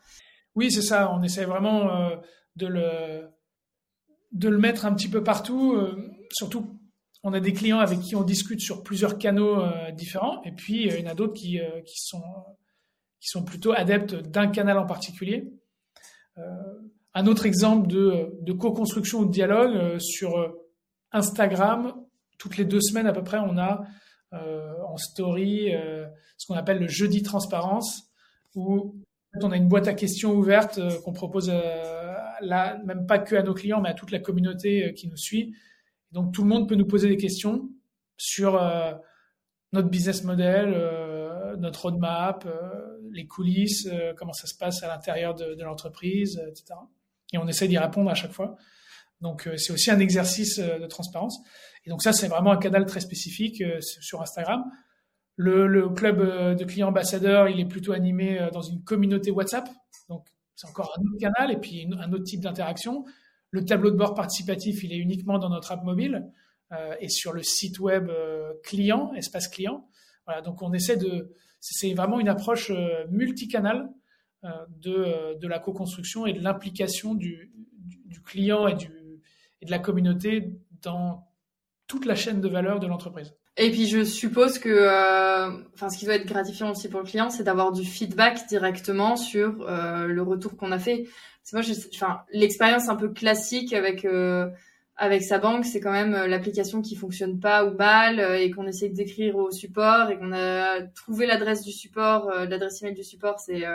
Oui, 0.55 0.71
c'est 0.71 0.81
ça. 0.81 1.13
On 1.13 1.21
essaie 1.21 1.45
vraiment 1.45 2.09
de 2.55 2.65
le 2.65 3.34
de 4.35 4.49
le 4.49 4.57
mettre 4.57 4.85
un 4.85 4.93
petit 4.93 5.07
peu 5.07 5.23
partout. 5.23 5.73
Euh, 5.73 5.95
surtout, 6.29 6.79
on 7.23 7.33
a 7.33 7.39
des 7.39 7.53
clients 7.53 7.79
avec 7.79 8.01
qui 8.01 8.15
on 8.15 8.23
discute 8.23 8.59
sur 8.59 8.83
plusieurs 8.83 9.17
canaux 9.17 9.61
euh, 9.61 9.91
différents, 9.91 10.43
et 10.43 10.51
puis 10.51 10.89
euh, 10.89 10.99
il 10.99 11.05
y 11.05 11.07
en 11.07 11.11
a 11.11 11.15
d'autres 11.15 11.33
qui, 11.33 11.59
sont, 11.95 13.43
plutôt 13.45 13.71
adeptes 13.71 14.13
d'un 14.13 14.47
canal 14.47 14.77
en 14.77 14.85
particulier. 14.85 15.51
un 17.15 17.27
autre 17.27 17.45
exemple 17.45 17.87
de, 17.87 18.37
de 18.41 18.53
co-construction 18.53 19.19
ou 19.19 19.25
de 19.25 19.31
dialogue 19.31 19.97
sur 19.99 20.53
Instagram, 21.11 21.95
toutes 22.37 22.57
les 22.57 22.65
deux 22.65 22.81
semaines 22.81 23.07
à 23.07 23.13
peu 23.13 23.23
près, 23.23 23.39
on 23.39 23.57
a 23.57 23.83
en 24.31 24.97
story 24.97 25.71
ce 26.37 26.45
qu'on 26.45 26.55
appelle 26.55 26.79
le 26.79 26.87
jeudi 26.87 27.23
transparence, 27.23 28.11
où 28.53 28.95
on 29.41 29.51
a 29.51 29.57
une 29.57 29.67
boîte 29.67 29.87
à 29.87 29.93
questions 29.95 30.33
ouverte 30.33 30.79
qu'on 31.03 31.13
propose 31.13 31.49
même 32.41 33.05
pas 33.07 33.19
que 33.19 33.35
à 33.35 33.43
nos 33.43 33.53
clients, 33.53 33.81
mais 33.81 33.89
à 33.89 33.93
toute 33.93 34.11
la 34.11 34.19
communauté 34.19 34.85
euh, 34.85 34.91
qui 34.91 35.07
nous 35.07 35.17
suit. 35.17 35.55
Donc 36.11 36.33
tout 36.33 36.43
le 36.43 36.49
monde 36.49 36.67
peut 36.67 36.75
nous 36.75 36.87
poser 36.87 37.09
des 37.09 37.17
questions 37.17 37.69
sur 38.17 38.55
euh, 38.55 38.93
notre 39.73 39.89
business 39.89 40.23
model, 40.23 40.73
euh, 40.73 41.55
notre 41.57 41.83
roadmap, 41.83 42.47
les 43.11 43.27
coulisses, 43.27 43.89
comment 44.17 44.33
ça 44.33 44.47
se 44.47 44.55
passe 44.55 44.83
à 44.83 44.87
l'intérieur 44.87 45.35
de, 45.35 45.61
l'entreprise, 45.63 46.41
etc. 46.49 46.79
Et 47.33 47.37
on 47.37 47.47
essaie 47.47 47.67
d'y 47.67 47.77
répondre 47.77 48.09
à 48.09 48.13
chaque 48.13 48.31
fois. 48.31 48.55
Donc 49.21 49.49
c'est 49.57 49.71
aussi 49.71 49.89
un 49.89 49.99
exercice 49.99 50.59
de 50.59 50.85
transparence. 50.87 51.39
Et 51.85 51.89
donc 51.89 52.03
ça, 52.03 52.11
c'est 52.11 52.27
vraiment 52.27 52.51
un 52.51 52.57
canal 52.57 52.85
très 52.85 52.99
spécifique 52.99 53.63
sur 53.79 54.21
Instagram. 54.21 54.63
Le, 55.37 55.67
le, 55.67 55.89
club 55.89 56.57
de 56.57 56.63
clients 56.65 56.89
ambassadeurs, 56.89 57.47
il 57.47 57.59
est 57.59 57.65
plutôt 57.65 57.93
animé 57.93 58.49
dans 58.51 58.61
une 58.61 58.83
communauté 58.83 59.31
WhatsApp. 59.31 59.69
Donc 60.09 60.27
c'est 60.55 60.67
encore 60.67 60.95
un 60.97 61.01
autre 61.01 61.17
canal 61.19 61.51
et 61.51 61.57
puis 61.57 61.87
un 61.97 62.11
autre 62.13 62.23
type 62.23 62.41
d'interaction. 62.41 63.05
Le 63.51 63.63
tableau 63.65 63.91
de 63.91 63.97
bord 63.97 64.13
participatif, 64.13 64.83
il 64.83 64.93
est 64.93 64.97
uniquement 64.97 65.37
dans 65.37 65.49
notre 65.49 65.71
app 65.71 65.83
mobile 65.83 66.25
euh, 66.71 66.95
et 66.99 67.09
sur 67.09 67.33
le 67.33 67.43
site 67.43 67.79
web 67.79 68.09
euh, 68.09 68.53
client, 68.63 69.13
espace 69.13 69.47
client. 69.47 69.87
Voilà, 70.25 70.41
donc 70.41 70.61
on 70.61 70.73
essaie 70.73 70.97
de, 70.97 71.33
c'est 71.59 71.93
vraiment 71.93 72.19
une 72.19 72.29
approche 72.29 72.71
euh, 72.71 73.05
multicanal 73.09 73.89
euh, 74.43 74.49
de, 74.69 75.39
de 75.39 75.47
la 75.47 75.59
co-construction 75.59 76.25
et 76.25 76.33
de 76.33 76.41
l'implication 76.41 77.15
du, 77.15 77.51
du, 78.05 78.21
client 78.21 78.67
et, 78.67 78.75
du, 78.75 78.91
et 79.61 79.65
de 79.65 79.71
la 79.71 79.79
communauté 79.79 80.53
dans 80.81 81.27
toute 81.87 82.05
la 82.05 82.15
chaîne 82.15 82.41
de 82.41 82.47
valeur 82.47 82.79
de 82.79 82.87
l'entreprise. 82.87 83.33
Et 83.57 83.71
puis 83.71 83.87
je 83.87 84.03
suppose 84.03 84.59
que, 84.59 84.69
euh, 84.69 85.49
enfin, 85.73 85.89
ce 85.89 85.97
qui 85.97 86.05
doit 86.05 86.15
être 86.15 86.27
gratifiant 86.27 86.71
aussi 86.71 86.89
pour 86.89 86.99
le 86.99 87.05
client, 87.05 87.29
c'est 87.29 87.43
d'avoir 87.43 87.71
du 87.71 87.85
feedback 87.85 88.47
directement 88.47 89.15
sur 89.15 89.65
euh, 89.67 90.07
le 90.07 90.21
retour 90.21 90.57
qu'on 90.57 90.71
a 90.73 90.79
fait. 90.79 91.07
C'est 91.43 91.55
moi, 91.55 91.65
enfin, 91.93 92.21
l'expérience 92.33 92.89
un 92.89 92.95
peu 92.95 93.09
classique 93.09 93.71
avec 93.71 94.03
euh, 94.03 94.49
avec 94.97 95.23
sa 95.23 95.39
banque, 95.39 95.65
c'est 95.65 95.79
quand 95.79 95.91
même 95.91 96.13
euh, 96.13 96.27
l'application 96.27 96.81
qui 96.81 96.95
fonctionne 96.95 97.39
pas 97.39 97.65
ou 97.65 97.75
mal 97.75 98.19
euh, 98.19 98.39
et 98.39 98.49
qu'on 98.51 98.65
essaie 98.65 98.89
d'écrire 98.89 99.35
au 99.35 99.51
support 99.51 100.09
et 100.09 100.17
qu'on 100.17 100.31
a 100.31 100.81
trouvé 100.81 101.25
l'adresse 101.25 101.63
du 101.63 101.71
support, 101.71 102.29
l'adresse 102.31 102.81
email 102.81 102.95
du 102.95 103.03
support, 103.03 103.39
c'est 103.39 103.65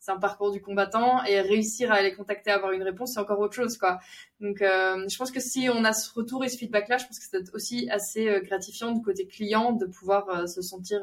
c'est 0.00 0.12
un 0.12 0.18
parcours 0.18 0.52
du 0.52 0.60
combattant 0.60 1.24
et 1.24 1.40
réussir 1.40 1.90
à 1.90 2.02
les 2.02 2.14
contacter, 2.14 2.50
avoir 2.50 2.72
une 2.72 2.82
réponse, 2.82 3.14
c'est 3.14 3.20
encore 3.20 3.40
autre 3.40 3.54
chose, 3.54 3.76
quoi. 3.76 3.98
Donc, 4.40 4.62
euh, 4.62 5.06
je 5.08 5.16
pense 5.16 5.30
que 5.30 5.40
si 5.40 5.68
on 5.68 5.84
a 5.84 5.92
ce 5.92 6.12
retour 6.12 6.44
et 6.44 6.48
ce 6.48 6.56
feedback-là, 6.56 6.98
je 6.98 7.06
pense 7.06 7.18
que 7.18 7.24
c'est 7.28 7.54
aussi 7.54 7.88
assez 7.90 8.28
euh, 8.28 8.40
gratifiant 8.40 8.92
du 8.92 9.02
côté 9.02 9.26
client 9.26 9.72
de 9.72 9.86
pouvoir 9.86 10.28
euh, 10.28 10.46
se 10.46 10.62
sentir 10.62 11.00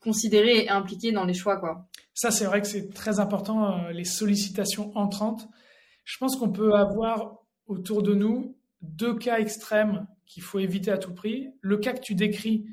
considéré 0.00 0.64
et 0.64 0.68
impliqué 0.68 1.12
dans 1.12 1.24
les 1.24 1.34
choix, 1.34 1.56
quoi. 1.56 1.86
Ça, 2.14 2.30
c'est 2.30 2.44
vrai 2.44 2.60
que 2.60 2.66
c'est 2.66 2.92
très 2.92 3.20
important, 3.20 3.88
les 3.88 4.04
sollicitations 4.04 4.96
entrantes. 4.96 5.48
Je 6.04 6.18
pense 6.18 6.36
qu'on 6.36 6.50
peut 6.50 6.74
avoir 6.74 7.38
autour 7.66 8.02
de 8.02 8.14
nous 8.14 8.56
deux 8.82 9.14
cas 9.14 9.38
extrêmes 9.38 10.06
qu'il 10.26 10.42
faut 10.42 10.58
éviter 10.58 10.90
à 10.90 10.98
tout 10.98 11.14
prix. 11.14 11.50
Le 11.60 11.78
cas 11.78 11.92
que 11.92 12.00
tu 12.00 12.14
décris, 12.14 12.66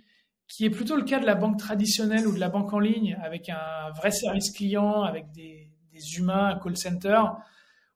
qui 0.47 0.65
est 0.65 0.69
plutôt 0.69 0.95
le 0.95 1.03
cas 1.03 1.19
de 1.19 1.25
la 1.25 1.35
banque 1.35 1.57
traditionnelle 1.57 2.27
ou 2.27 2.33
de 2.33 2.39
la 2.39 2.49
banque 2.49 2.73
en 2.73 2.79
ligne, 2.79 3.17
avec 3.21 3.49
un 3.49 3.91
vrai 3.95 4.11
service 4.11 4.51
client, 4.51 5.03
avec 5.03 5.31
des, 5.31 5.67
humains, 6.17 6.55
un 6.55 6.59
call 6.59 6.77
center, 6.77 7.21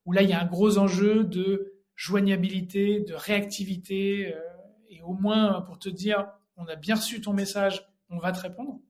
où 0.05 0.11
là, 0.11 0.23
il 0.23 0.29
y 0.29 0.33
a 0.33 0.41
un 0.41 0.45
gros 0.45 0.77
enjeu 0.77 1.23
de 1.23 1.73
joignabilité, 1.95 2.99
de 2.99 3.13
réactivité, 3.13 4.35
euh, 4.35 4.41
et 4.89 5.01
au 5.03 5.13
moins 5.13 5.61
pour 5.61 5.79
te 5.79 5.87
dire, 5.87 6.27
on 6.57 6.65
a 6.65 6.75
bien 6.75 6.95
reçu 6.95 7.21
ton 7.21 7.31
message, 7.31 7.87
on 8.09 8.17
va 8.17 8.33
te 8.33 8.41
répondre. 8.41 8.81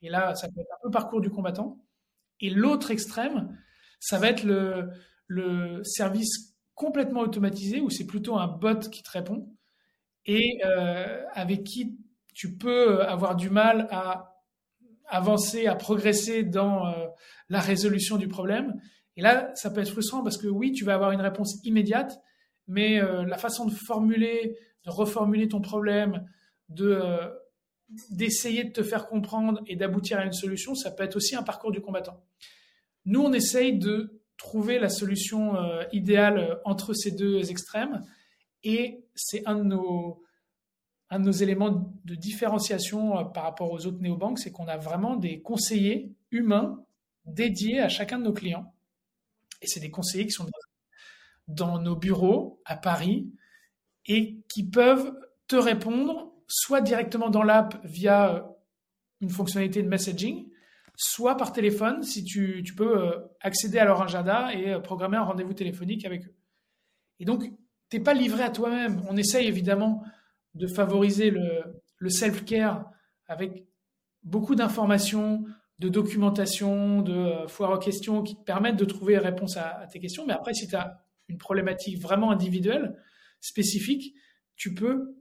Et 0.00 0.08
là, 0.08 0.34
ça 0.34 0.48
peut 0.48 0.60
être 0.60 0.72
un 0.72 0.82
peu 0.82 0.90
parcours 0.90 1.20
du 1.20 1.28
combattant. 1.28 1.84
Et 2.40 2.48
l'autre 2.48 2.90
extrême, 2.90 3.58
ça 4.00 4.18
va 4.18 4.28
être 4.28 4.42
le, 4.42 4.88
le 5.26 5.84
service 5.84 6.51
complètement 6.74 7.20
automatisé, 7.20 7.80
où 7.80 7.90
c'est 7.90 8.06
plutôt 8.06 8.36
un 8.36 8.46
bot 8.46 8.88
qui 8.90 9.02
te 9.02 9.10
répond, 9.10 9.48
et 10.26 10.60
euh, 10.64 11.24
avec 11.32 11.64
qui 11.64 11.98
tu 12.34 12.56
peux 12.56 13.02
avoir 13.02 13.36
du 13.36 13.50
mal 13.50 13.88
à 13.90 14.40
avancer, 15.06 15.66
à 15.66 15.74
progresser 15.74 16.42
dans 16.42 16.86
euh, 16.86 17.06
la 17.48 17.60
résolution 17.60 18.16
du 18.16 18.28
problème. 18.28 18.80
Et 19.16 19.22
là, 19.22 19.50
ça 19.54 19.70
peut 19.70 19.80
être 19.80 19.90
frustrant 19.90 20.22
parce 20.22 20.38
que 20.38 20.46
oui, 20.46 20.72
tu 20.72 20.84
vas 20.84 20.94
avoir 20.94 21.12
une 21.12 21.20
réponse 21.20 21.60
immédiate, 21.64 22.18
mais 22.66 23.02
euh, 23.02 23.24
la 23.24 23.36
façon 23.36 23.66
de 23.66 23.72
formuler, 23.72 24.56
de 24.86 24.90
reformuler 24.90 25.48
ton 25.48 25.60
problème, 25.60 26.26
de 26.68 27.00
d'essayer 28.10 28.64
de 28.64 28.72
te 28.72 28.82
faire 28.82 29.06
comprendre 29.06 29.60
et 29.66 29.76
d'aboutir 29.76 30.18
à 30.18 30.24
une 30.24 30.32
solution, 30.32 30.74
ça 30.74 30.90
peut 30.90 31.02
être 31.02 31.16
aussi 31.16 31.36
un 31.36 31.42
parcours 31.42 31.72
du 31.72 31.82
combattant. 31.82 32.24
Nous, 33.04 33.20
on 33.20 33.34
essaye 33.34 33.78
de 33.78 34.21
trouver 34.42 34.78
la 34.80 34.88
solution 34.88 35.56
idéale 35.92 36.58
entre 36.64 36.94
ces 36.94 37.12
deux 37.12 37.50
extrêmes, 37.50 38.04
et 38.64 39.04
c'est 39.14 39.42
un 39.46 39.56
de 39.56 39.64
nos 39.64 40.22
éléments 41.30 41.98
de 42.04 42.14
différenciation 42.14 43.18
euh, 43.18 43.24
par 43.24 43.44
rapport 43.44 43.70
aux 43.70 43.86
autres 43.86 44.00
néobanques, 44.00 44.38
c'est 44.38 44.52
qu'on 44.52 44.68
a 44.68 44.76
vraiment 44.76 45.16
des 45.16 45.40
conseillers 45.40 46.12
humains 46.30 46.84
dédiés 47.24 47.80
à 47.80 47.88
chacun 47.88 48.18
de 48.18 48.24
nos 48.24 48.32
clients. 48.32 48.72
Et 49.60 49.66
c'est 49.66 49.80
des 49.80 49.90
conseillers 49.90 50.26
qui 50.26 50.32
sont 50.32 50.46
dans 51.48 51.78
nos 51.78 51.96
bureaux 51.96 52.60
à 52.64 52.76
Paris 52.76 53.30
et 54.06 54.38
qui 54.48 54.64
peuvent 54.64 55.12
te 55.46 55.56
répondre 55.56 56.32
soit 56.48 56.80
directement 56.80 57.30
dans 57.30 57.42
l'app 57.42 57.78
via 57.84 58.34
euh, 58.34 58.42
une 59.20 59.30
fonctionnalité 59.30 59.82
de 59.82 59.88
messaging, 59.88 60.48
soit 60.96 61.36
par 61.36 61.52
téléphone 61.52 62.02
si 62.02 62.24
tu, 62.24 62.62
peux 62.76 62.98
euh, 62.98 63.18
accéder 63.40 63.78
à 63.78 63.84
leur 63.84 64.02
agenda 64.02 64.54
et 64.54 64.72
euh, 64.72 64.80
programmer 64.80 65.16
un 65.16 65.22
rendez-vous 65.22 65.54
téléphonique 65.54 66.04
avec 66.04 66.26
eux. 66.26 66.34
Et 67.18 67.24
donc, 67.24 67.50
tu 67.90 67.96
n'es 67.96 68.02
pas 68.02 68.14
livré 68.14 68.42
à 68.42 68.50
toi-même. 68.50 69.02
On 69.08 69.16
essaye 69.16 69.46
évidemment 69.46 70.02
de 70.54 70.66
favoriser 70.66 71.30
le, 71.30 72.08
self-care 72.08 72.90
avec 73.26 73.64
beaucoup 74.24 74.54
d'informations, 74.54 75.44
de 75.78 75.88
documentation, 75.88 77.00
de 77.00 77.46
foires 77.46 77.70
aux 77.70 77.78
questions 77.78 78.22
qui 78.22 78.34
te 78.34 78.42
permettent 78.42 78.76
de 78.76 78.84
trouver 78.84 79.18
réponse 79.18 79.56
à, 79.56 79.78
à 79.78 79.86
tes 79.86 80.00
questions. 80.00 80.26
Mais 80.26 80.32
après, 80.32 80.52
si 80.52 80.66
tu 80.66 80.74
as 80.74 81.04
une 81.28 81.38
problématique 81.38 82.00
vraiment 82.00 82.32
individuelle, 82.32 82.96
spécifique, 83.40 84.14
tu 84.56 84.74
peux 84.74 85.16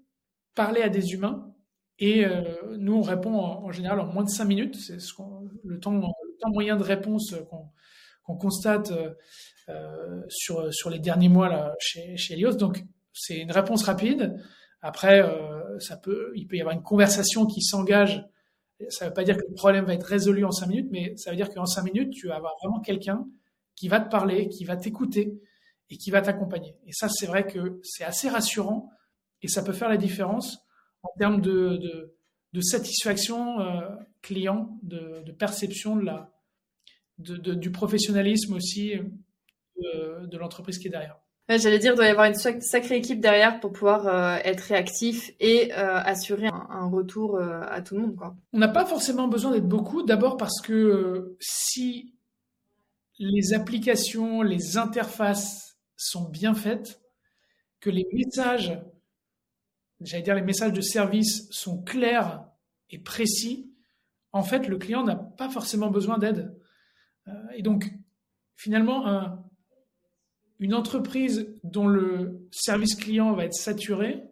parler 0.56 0.82
à 0.82 0.90
des 0.90 1.14
humains 1.14 1.51
et 2.00 2.26
euh, 2.26 2.42
nous, 2.78 2.96
on 2.96 3.02
répond 3.02 3.36
en, 3.36 3.72
général 3.72 4.00
en 4.00 4.08
moins 4.08 4.24
de 4.24 4.30
5 4.30 4.46
minutes. 4.46 4.76
C'est 4.76 5.00
ce 5.00 5.14
le, 5.64 5.80
temps, 5.80 6.02
moyen 6.48 6.76
de 6.76 6.84
réponse 6.84 7.36
qu'on 8.26 8.36
constate 8.36 8.92
euh, 9.70 10.22
sur, 10.28 10.74
sur 10.74 10.90
les 10.90 11.00
derniers 11.00 11.30
mois 11.30 11.50
là, 11.50 11.76
chez, 11.80 12.18
chez 12.18 12.34
Elios. 12.34 12.56
Donc, 12.56 12.84
c'est 13.14 13.38
une 13.38 13.52
réponse 13.52 13.84
rapide. 13.84 14.36
Après, 14.82 15.22
euh, 15.22 15.80
ça 15.80 15.98
peut, 15.98 16.32
il 16.36 16.48
peut 16.48 16.56
y 16.56 16.62
avoir 16.62 16.76
une 16.76 16.82
conversation 16.82 17.46
qui 17.46 17.62
s'engage. 17.62 18.26
Ça 18.90 19.06
ne 19.06 19.10
veut 19.10 19.14
pas 19.14 19.24
dire 19.24 19.38
que 19.38 19.46
le 19.48 19.54
problème 19.54 19.86
va 19.86 19.94
être 19.94 20.08
résolu 20.08 20.44
en 20.44 20.52
5 20.52 20.68
minutes, 20.68 20.90
mais 20.92 21.16
ça 21.18 21.30
veut 21.30 21.38
dire 21.38 21.50
qu'en 21.52 21.68
5 21.68 21.84
minutes, 21.84 22.12
tu 22.14 22.28
vas 22.28 22.38
avoir 22.38 22.56
vraiment 22.64 22.80
quelqu'un 22.80 23.28
qui 23.76 23.88
va 23.88 24.00
te 24.00 24.10
parler, 24.10 24.50
qui 24.50 24.66
va 24.66 24.76
t'écouter 24.76 25.40
et 25.92 25.98
qui 25.98 26.10
va 26.10 26.22
t'accompagner. 26.22 26.76
Et 26.88 26.94
ça, 26.94 27.10
c'est 27.10 27.28
vrai 27.28 27.46
que 27.46 27.80
c'est 27.84 28.04
assez 28.04 28.28
rassurant 28.28 28.90
et 29.44 29.48
ça 29.48 29.62
peut 29.62 29.74
faire 29.74 29.90
la 29.90 29.98
différence 29.98 30.66
en 31.04 31.10
termes 31.18 31.42
de, 31.42 31.80
de, 32.54 32.62
satisfaction 32.62 33.60
euh, 33.60 33.82
client, 34.22 34.78
de, 34.84 35.32
perception 35.32 35.96
de 35.96 36.06
la, 36.06 36.32
du 37.18 37.72
professionnalisme 37.72 38.54
aussi 38.54 38.94
euh, 38.94 40.26
de, 40.26 40.38
l'entreprise 40.38 40.78
qui 40.78 40.88
est 40.88 40.92
derrière. 40.92 41.18
J'allais 41.50 41.80
dire, 41.80 41.94
il 41.94 41.96
doit 41.96 42.06
y 42.06 42.10
avoir 42.10 42.28
une 42.28 42.62
sacrée 42.62 42.96
équipe 42.96 43.20
derrière 43.20 43.60
pour 43.60 43.74
pouvoir 43.74 44.08
euh, 44.08 44.38
être 44.46 44.62
réactif 44.62 45.32
et 45.42 45.74
assurer 45.74 46.48
un, 46.48 46.88
retour 46.88 47.38
à 47.40 47.82
tout 47.82 47.96
le 47.96 48.02
monde. 48.02 48.16
Quoi. 48.16 48.36
On 48.54 48.60
n'a 48.60 48.70
pas 48.70 48.86
forcément 48.86 49.28
besoin 49.28 49.52
d'être 49.52 49.68
beaucoup, 49.68 50.04
d'abord 50.04 50.38
parce 50.38 50.62
que 50.62 51.36
si 51.42 52.14
les 53.20 53.54
applications, 53.54 54.42
les 54.42 54.78
interfaces 54.78 55.78
sont 55.98 56.30
bien 56.30 56.56
faites, 56.56 57.02
que 57.82 57.90
les 57.90 58.08
messages 58.14 58.80
j'allais 60.04 60.24
dire 60.24 60.36
les 60.36 60.42
messages 60.42 60.74
de 60.74 60.82
service 60.82 61.48
sont 61.52 61.82
clairs 61.82 62.46
et 62.90 63.00
précis, 63.00 63.72
en 64.32 64.44
fait, 64.44 64.68
le 64.68 64.78
client 64.78 65.04
n'a 65.04 65.16
pas 65.16 65.50
forcément 65.50 65.90
besoin 65.90 66.18
d'aide. 66.18 66.56
Euh, 67.28 67.32
et 67.56 67.62
donc, 67.62 67.92
finalement, 68.56 69.42
une 70.60 70.74
entreprise 70.74 71.54
dont 71.64 71.88
le 71.88 72.48
service 72.52 72.96
client 72.96 73.34
va 73.34 73.46
être 73.46 73.54
saturé, 73.54 74.24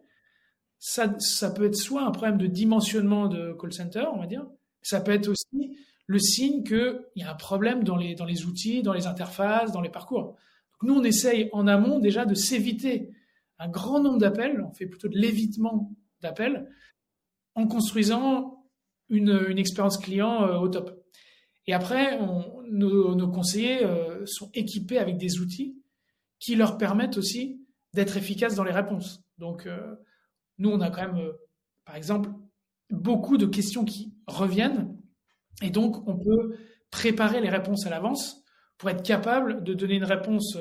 ça, 0.78 1.14
ça 1.18 1.50
peut 1.50 1.66
être 1.66 1.76
soit 1.76 2.02
un 2.02 2.10
problème 2.10 2.38
de 2.38 2.46
dimensionnement 2.46 3.28
de 3.28 3.52
call 3.60 3.72
center, 3.72 4.04
on 4.14 4.18
va 4.18 4.26
dire, 4.26 4.46
ça 4.82 5.00
peut 5.00 5.12
être 5.12 5.28
aussi 5.28 5.76
le 6.06 6.18
signe 6.18 6.64
qu'il 6.64 7.00
y 7.16 7.22
a 7.22 7.30
un 7.30 7.36
problème 7.36 7.84
dans 7.84 7.96
les, 7.96 8.14
dans 8.14 8.24
les 8.24 8.46
outils, 8.46 8.82
dans 8.82 8.92
les 8.92 9.06
interfaces, 9.06 9.72
dans 9.72 9.80
les 9.80 9.90
parcours. 9.90 10.36
Nous, 10.82 10.94
on 10.94 11.04
essaye 11.04 11.50
en 11.52 11.66
amont 11.66 11.98
déjà 11.98 12.24
de 12.24 12.34
s'éviter 12.34 13.10
un 13.60 13.68
grand 13.68 14.00
nombre 14.00 14.18
d'appels, 14.18 14.64
on 14.66 14.72
fait 14.72 14.86
plutôt 14.86 15.08
de 15.08 15.18
l'évitement 15.18 15.92
d'appels, 16.22 16.68
en 17.54 17.66
construisant 17.66 18.66
une, 19.10 19.58
expérience 19.58 19.98
client 19.98 20.44
euh, 20.44 20.58
au 20.58 20.68
top. 20.68 21.04
Et 21.66 21.74
après, 21.74 22.18
nos, 22.70 23.30
conseillers 23.30 23.84
euh, 23.84 24.24
sont 24.24 24.50
équipés 24.54 24.98
avec 24.98 25.18
des 25.18 25.40
outils 25.40 25.76
qui 26.38 26.56
leur 26.56 26.78
permettent 26.78 27.18
aussi 27.18 27.62
d'être 27.92 28.16
efficaces 28.16 28.54
dans 28.54 28.64
les 28.64 28.72
réponses. 28.72 29.22
Donc, 29.36 29.66
euh, 29.66 29.94
nous, 30.58 30.70
on 30.70 30.80
a 30.80 30.90
quand 30.90 31.12
même, 31.12 31.30
par 31.84 31.96
exemple, 31.96 32.30
beaucoup 32.88 33.36
de 33.36 33.46
questions 33.46 33.84
qui 33.84 34.14
reviennent, 34.26 34.96
et 35.62 35.70
donc 35.70 36.08
on 36.08 36.16
peut 36.16 36.56
préparer 36.90 37.40
les 37.40 37.50
réponses 37.50 37.86
à 37.86 37.90
l'avance 37.90 38.42
pour 38.78 38.88
être 38.88 39.02
capable 39.02 39.62
de 39.62 39.74
donner 39.74 39.96
une 39.96 40.04
réponse 40.04 40.56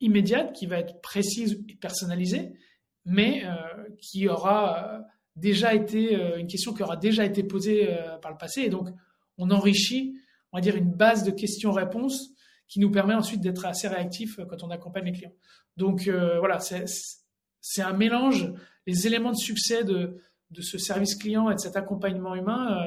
immédiate 0.00 0.52
qui 0.52 0.66
va 0.66 0.78
être 0.78 1.00
précise 1.00 1.62
et 1.68 1.74
personnalisée, 1.76 2.52
mais 3.04 3.44
euh, 3.44 3.54
qui 3.98 4.28
aura 4.28 4.94
euh, 4.94 5.00
déjà 5.36 5.74
été 5.74 6.14
une 6.38 6.46
question 6.46 6.74
qui 6.74 6.82
aura 6.82 6.96
déjà 6.96 7.24
été 7.24 7.42
posée 7.42 7.88
par 8.20 8.30
le 8.30 8.36
passé. 8.36 8.62
Et 8.62 8.68
donc, 8.68 8.88
on 9.38 9.50
enrichit, 9.50 10.14
on 10.52 10.58
va 10.58 10.60
dire, 10.60 10.76
une 10.76 10.92
base 10.92 11.24
de 11.24 11.30
questions-réponses 11.30 12.30
qui 12.68 12.80
nous 12.80 12.90
permet 12.90 13.14
ensuite 13.14 13.40
d'être 13.40 13.64
assez 13.64 13.88
réactif 13.88 14.38
quand 14.48 14.62
on 14.62 14.70
accompagne 14.70 15.06
les 15.06 15.12
clients. 15.12 15.34
Donc 15.76 16.08
voilà, 16.08 16.58
c'est 16.58 17.82
un 17.82 17.92
mélange. 17.94 18.52
Les 18.86 19.06
éléments 19.06 19.30
de 19.30 19.36
succès 19.36 19.82
de, 19.84 20.20
ce 20.60 20.76
service 20.76 21.14
client 21.14 21.48
et 21.50 21.54
de 21.54 21.60
cet 21.60 21.76
accompagnement 21.76 22.34
humain, 22.34 22.84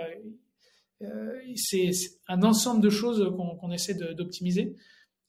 euh, 1.04 1.40
c'est 1.56 1.92
un 2.28 2.44
ensemble 2.44 2.82
de 2.82 2.90
choses 2.90 3.32
qu'on 3.36 3.72
essaie 3.72 3.94
d'optimiser. 3.94 4.76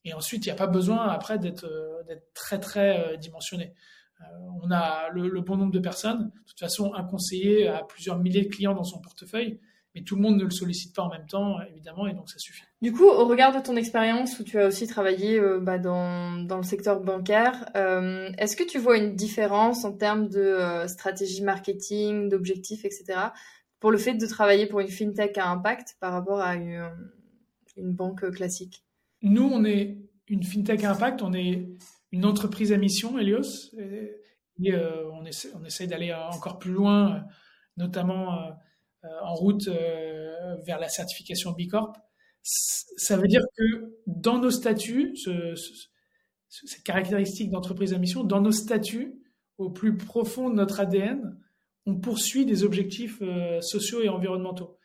Et 0.04 0.12
ensuite, 0.12 0.44
il 0.44 0.48
n'y 0.48 0.52
a 0.52 0.56
pas 0.56 0.66
besoin 0.66 1.08
après 1.08 1.38
d'être 1.38 1.64
euh, 1.64 2.02
très 2.34 2.60
très 2.60 3.14
euh, 3.14 3.16
dimensionné. 3.16 3.72
on 4.62 4.70
a 4.70 5.08
le, 5.10 5.40
bon 5.40 5.56
nombre 5.56 5.72
de 5.72 5.80
personnes. 5.80 6.30
De 6.34 6.44
toute 6.46 6.60
façon, 6.60 6.92
un 6.94 7.04
conseiller 7.04 7.68
a 7.68 7.82
plusieurs 7.82 8.18
milliers 8.18 8.42
de 8.42 8.48
clients 8.48 8.74
dans 8.74 8.84
son 8.84 9.00
portefeuille, 9.00 9.60
mais 9.94 10.02
tout 10.02 10.16
le 10.16 10.22
monde 10.22 10.36
ne 10.36 10.44
le 10.44 10.50
sollicite 10.50 10.94
pas 10.94 11.02
en 11.02 11.10
même 11.10 11.26
temps, 11.26 11.56
évidemment, 11.62 12.06
et 12.06 12.14
donc 12.14 12.28
ça 12.28 12.38
suffit. 12.38 12.64
Du 12.82 12.92
coup, 12.92 13.04
au 13.04 13.26
regard 13.26 13.54
de 13.54 13.60
ton 13.60 13.76
expérience 13.76 14.38
où 14.38 14.44
tu 14.44 14.58
as 14.58 14.66
aussi 14.66 14.86
travaillé 14.86 15.40
bah, 15.60 15.78
dans, 15.78 16.46
le 16.48 16.62
secteur 16.62 17.00
bancaire, 17.00 17.64
est-ce 17.74 18.56
que 18.56 18.64
tu 18.64 18.78
vois 18.78 18.98
une 18.98 19.14
différence 19.14 19.84
en 19.84 19.92
termes 19.92 20.28
de 20.28 20.84
stratégie 20.86 21.42
marketing, 21.42 22.28
d'objectifs, 22.28 22.84
etc., 22.84 23.30
pour 23.80 23.90
le 23.90 23.98
fait 23.98 24.14
de 24.14 24.26
travailler 24.26 24.66
pour 24.66 24.80
une 24.80 24.88
fintech 24.88 25.36
à 25.36 25.50
impact 25.50 25.96
par 26.00 26.12
rapport 26.12 26.40
à 26.40 26.54
une, 26.54 26.90
banque 27.76 28.30
classique? 28.30 28.83
Nous, 29.24 29.42
on 29.42 29.64
est 29.64 29.98
une 30.28 30.44
fintech 30.44 30.84
impact, 30.84 31.22
on 31.22 31.32
est 31.32 31.68
une 32.12 32.24
entreprise 32.24 32.72
à 32.72 32.76
mission, 32.76 33.18
Helios, 33.18 33.74
et, 33.76 34.72
euh, 34.72 35.10
on, 35.12 35.24
essaie, 35.24 35.86
d'aller 35.88 36.14
encore 36.14 36.60
plus 36.60 36.70
loin, 36.72 37.24
notamment 37.76 38.38
euh, 38.38 39.08
en 39.22 39.34
route 39.34 39.66
euh, 39.66 40.54
vers 40.64 40.78
la 40.78 40.88
certification 40.88 41.50
B 41.50 41.66
Corp. 41.68 41.96
Ça 42.42 43.16
veut 43.16 43.26
dire 43.26 43.42
que 43.56 43.96
dans 44.06 44.38
nos 44.38 44.50
statuts, 44.50 45.16
cette 46.48 46.84
caractéristique 46.84 47.50
d'entreprise 47.50 47.92
à 47.94 47.98
mission, 47.98 48.22
dans 48.22 48.40
nos 48.40 48.52
statuts, 48.52 49.18
au 49.58 49.70
plus 49.70 49.96
profond 49.96 50.50
de 50.50 50.54
notre 50.54 50.80
ADN, 50.80 51.38
on 51.86 51.96
poursuit 51.96 52.46
des 52.46 52.64
objectifs 52.64 53.18
euh, 53.22 53.60
sociaux 53.60 54.02
et 54.02 54.08
environnementaux. 54.08 54.78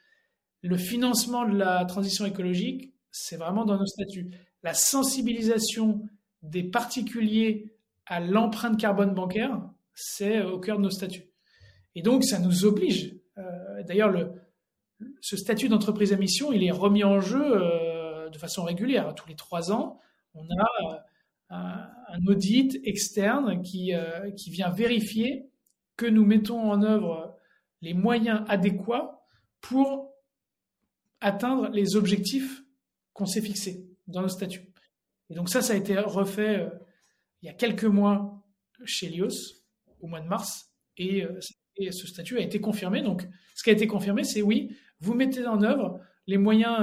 Le 0.62 0.78
financement 0.78 1.48
de 1.48 1.58
la 1.58 1.86
transition 1.86 2.26
écologique, 2.26 2.94
c'est 3.12 3.38
vraiment 3.38 3.66
dans 3.66 3.78
nos 3.78 3.86
statuts. 3.86 4.30
La 4.64 4.74
sensibilisation 4.74 6.02
des 6.42 6.64
particuliers 6.64 7.74
à 8.06 8.20
l'empreinte 8.20 8.80
carbone 8.80 9.14
bancaire, 9.14 9.62
c'est 9.94 10.42
au 10.42 10.60
cœur 10.60 10.78
de 10.78 10.84
nos 10.84 10.90
statuts. 10.90 11.30
Et 11.96 12.02
donc, 12.02 12.24
ça 12.24 12.40
nous 12.40 12.66
oblige. 12.66 13.16
Euh, 13.38 13.84
d'ailleurs, 13.84 14.14
ce 15.22 15.38
statut 15.38 15.70
d'entreprise 15.70 16.14
à 16.14 16.18
mission, 16.18 16.52
il 16.52 16.64
est 16.64 16.72
remis 16.72 17.04
en 17.04 17.20
jeu 17.20 17.42
euh, 17.42 18.30
de 18.30 18.38
façon 18.38 18.64
régulière. 18.64 19.14
Tous 19.16 19.28
les 19.28 19.36
trois 19.36 19.72
ans, 19.72 20.00
on 20.34 20.44
a 20.44 21.06
un, 21.50 22.26
audit 22.28 22.80
externe 22.84 23.62
qui 23.62 23.94
vient 24.48 24.70
vérifier 24.70 25.50
que 25.98 26.06
nous 26.06 26.26
mettons 26.26 26.72
en 26.72 26.82
œuvre 26.84 27.36
les 27.82 27.94
moyens 27.94 28.44
adéquats 28.48 29.22
pour 29.62 30.14
atteindre 31.22 31.70
les 31.70 31.96
objectifs 31.96 32.64
qu'on 33.14 33.26
s'est 33.26 33.42
fixés 33.42 33.86
dans 34.08 34.22
nos 34.22 34.30
statuts. 34.30 34.70
Et 35.30 35.36
donc 35.36 35.50
ça, 35.50 35.62
ça 35.62 35.74
a 35.74 35.76
été 35.76 35.98
refait 36.00 36.60
euh, 36.60 36.70
il 37.42 37.48
y 37.48 37.50
a 37.50 37.54
quelques 37.54 37.86
mois 37.86 38.44
chez 38.86 39.10
Lios, 39.10 39.64
au 40.02 40.08
mois 40.08 40.22
de 40.22 40.28
mars, 40.28 40.74
et, 40.98 41.24
euh, 41.24 41.40
ce 41.92 42.08
statut 42.08 42.38
a 42.38 42.42
été 42.42 42.60
confirmé. 42.60 43.02
Donc 43.02 43.26
ce 43.56 43.64
qui 43.64 43.70
a 43.70 43.74
été 43.74 43.88
confirmé, 43.88 44.24
c'est 44.24 44.42
oui, 44.42 44.76
vous 45.00 45.14
mettez 45.14 45.48
en 45.48 45.64
œuvre 45.64 46.02
les 46.28 46.38
moyens, 46.38 46.78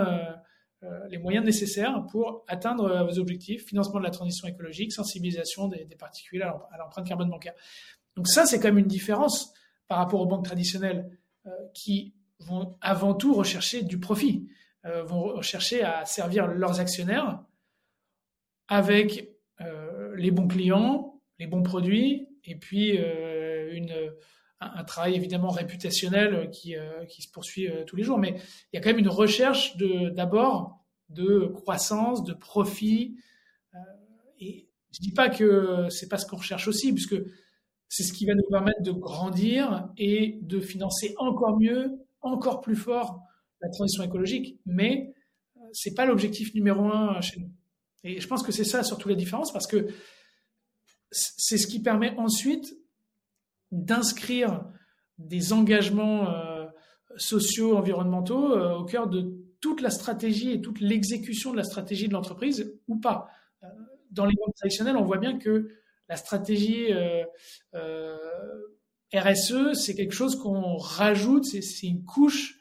euh, 0.83 1.09
les 1.11 1.19
moyens 1.19 1.45
nécessaires 1.45 2.07
pour 2.11 2.45
atteindre 2.49 3.05
vos 3.05 3.19
objectifs, 3.19 3.67
financement 3.67 3.99
de 3.99 4.05
la 4.05 4.11
transition 4.11 4.49
écologique, 4.49 4.93
sensibilisation 4.93 5.69
des, 5.69 5.85
des 5.85 5.97
particuliers 5.97 6.45
à 6.45 6.79
l'empreinte 6.79 7.07
carbone 7.07 7.29
bancaire. 7.29 7.53
Donc 8.17 8.27
ça, 8.27 8.47
c'est 8.47 8.59
quand 8.59 8.69
même 8.69 8.79
une 8.79 8.87
différence 8.87 9.53
par 9.87 9.99
rapport 9.99 10.21
aux 10.23 10.27
banques 10.27 10.47
traditionnelles 10.47 11.11
qui 11.75 12.15
vont 12.41 12.77
avant 12.81 13.15
tout 13.15 13.35
rechercher 13.35 13.83
du 13.83 14.01
profit. 14.01 14.49
Vont 15.05 15.41
chercher 15.43 15.83
à 15.83 16.05
servir 16.05 16.47
leurs 16.47 16.81
actionnaires 16.81 17.41
avec 18.69 19.31
les 20.17 20.31
bons 20.31 20.49
clients, 20.49 21.21
les 21.39 21.47
bons 21.47 21.63
produits, 21.63 22.29
et 22.45 22.57
puis 22.57 22.97
une, 22.97 24.13
un, 24.61 24.85
travail 24.85 25.15
évidemment 25.15 25.51
réputationnel 25.51 26.51
qui, 26.51 26.75
qui 27.09 27.23
se 27.23 27.31
poursuit 27.31 27.69
tous 27.87 27.97
les 27.97 28.03
jours. 28.03 28.19
Mais 28.19 28.37
il 28.73 28.77
y 28.77 28.79
a 28.79 28.81
quand 28.81 28.91
même 28.91 28.99
une 28.99 29.09
recherche 29.09 29.77
d'abord 29.77 30.85
de 31.09 31.51
croissance, 31.55 32.25
de 32.25 32.35
profit. 32.35 33.17
et 34.39 34.69
je 34.93 35.01
dis 35.01 35.13
pas 35.13 35.29
que 35.29 35.89
c'est 35.91 36.09
pas 36.09 36.19
ce 36.19 36.27
qu'on 36.27 36.37
recherche 36.37 36.69
aussi, 36.69 36.93
puisque 36.93 37.17
c'est 37.89 38.03
ce 38.03 38.13
qui 38.13 38.27
va 38.27 38.35
nous 38.35 38.49
permettre 38.49 38.83
de 38.83 38.93
grandir 38.93 39.89
et 39.97 40.39
de 40.43 40.61
financer 40.61 41.15
encore 41.19 41.59
mieux, 41.59 41.93
encore 42.21 42.61
plus 42.61 42.77
fort 42.77 43.23
la 43.61 43.69
transition 43.71 44.03
écologique. 44.03 44.59
Mais 44.67 45.15
c'est 45.73 45.95
pas 45.95 46.07
l'objectif 46.07 46.55
numéro 46.55 46.85
un 46.85 47.21
chez 47.21 47.41
nous. 47.41 47.51
Et 48.05 48.21
je 48.21 48.29
pense 48.29 48.43
que 48.43 48.53
c'est 48.53 48.65
ça 48.65 48.83
surtout 48.83 49.09
la 49.09 49.15
différence 49.15 49.53
parce 49.53 49.67
que 49.67 49.89
c'est 51.11 51.59
ce 51.59 51.67
qui 51.67 51.81
permet 51.83 52.15
ensuite 52.19 52.77
d'inscrire 53.73 54.65
des 55.19 55.53
engagements 55.53 56.31
euh, 56.31 56.67
sociaux, 57.17 57.77
environnementaux 57.77 58.53
euh, 58.53 58.75
au 58.75 58.85
cœur 58.85 59.09
de 59.09 59.35
toute 59.61 59.81
la 59.81 59.91
stratégie 59.91 60.53
et 60.53 60.61
toute 60.61 60.81
l'exécution 60.81 61.51
de 61.53 61.57
la 61.57 61.65
stratégie 61.65 62.09
de 62.09 62.13
l'entreprise 62.13 62.75
ou 62.87 62.97
pas. 63.01 63.29
Euh, 63.63 63.67
dans 64.11 64.27
les 64.27 64.35
banques 64.35 64.55
traditionnelles, 64.55 64.97
on 64.97 65.05
voit 65.05 65.19
bien 65.19 65.39
que 65.39 65.71
la 66.09 66.17
stratégie 66.17 66.93
RSE, 69.13 69.73
c'est 69.75 69.95
quelque 69.97 70.15
chose 70.15 70.37
qu'on 70.37 70.77
rajoute, 70.77 71.45
c'est 71.45 71.87
une 71.87 72.05
couche, 72.05 72.56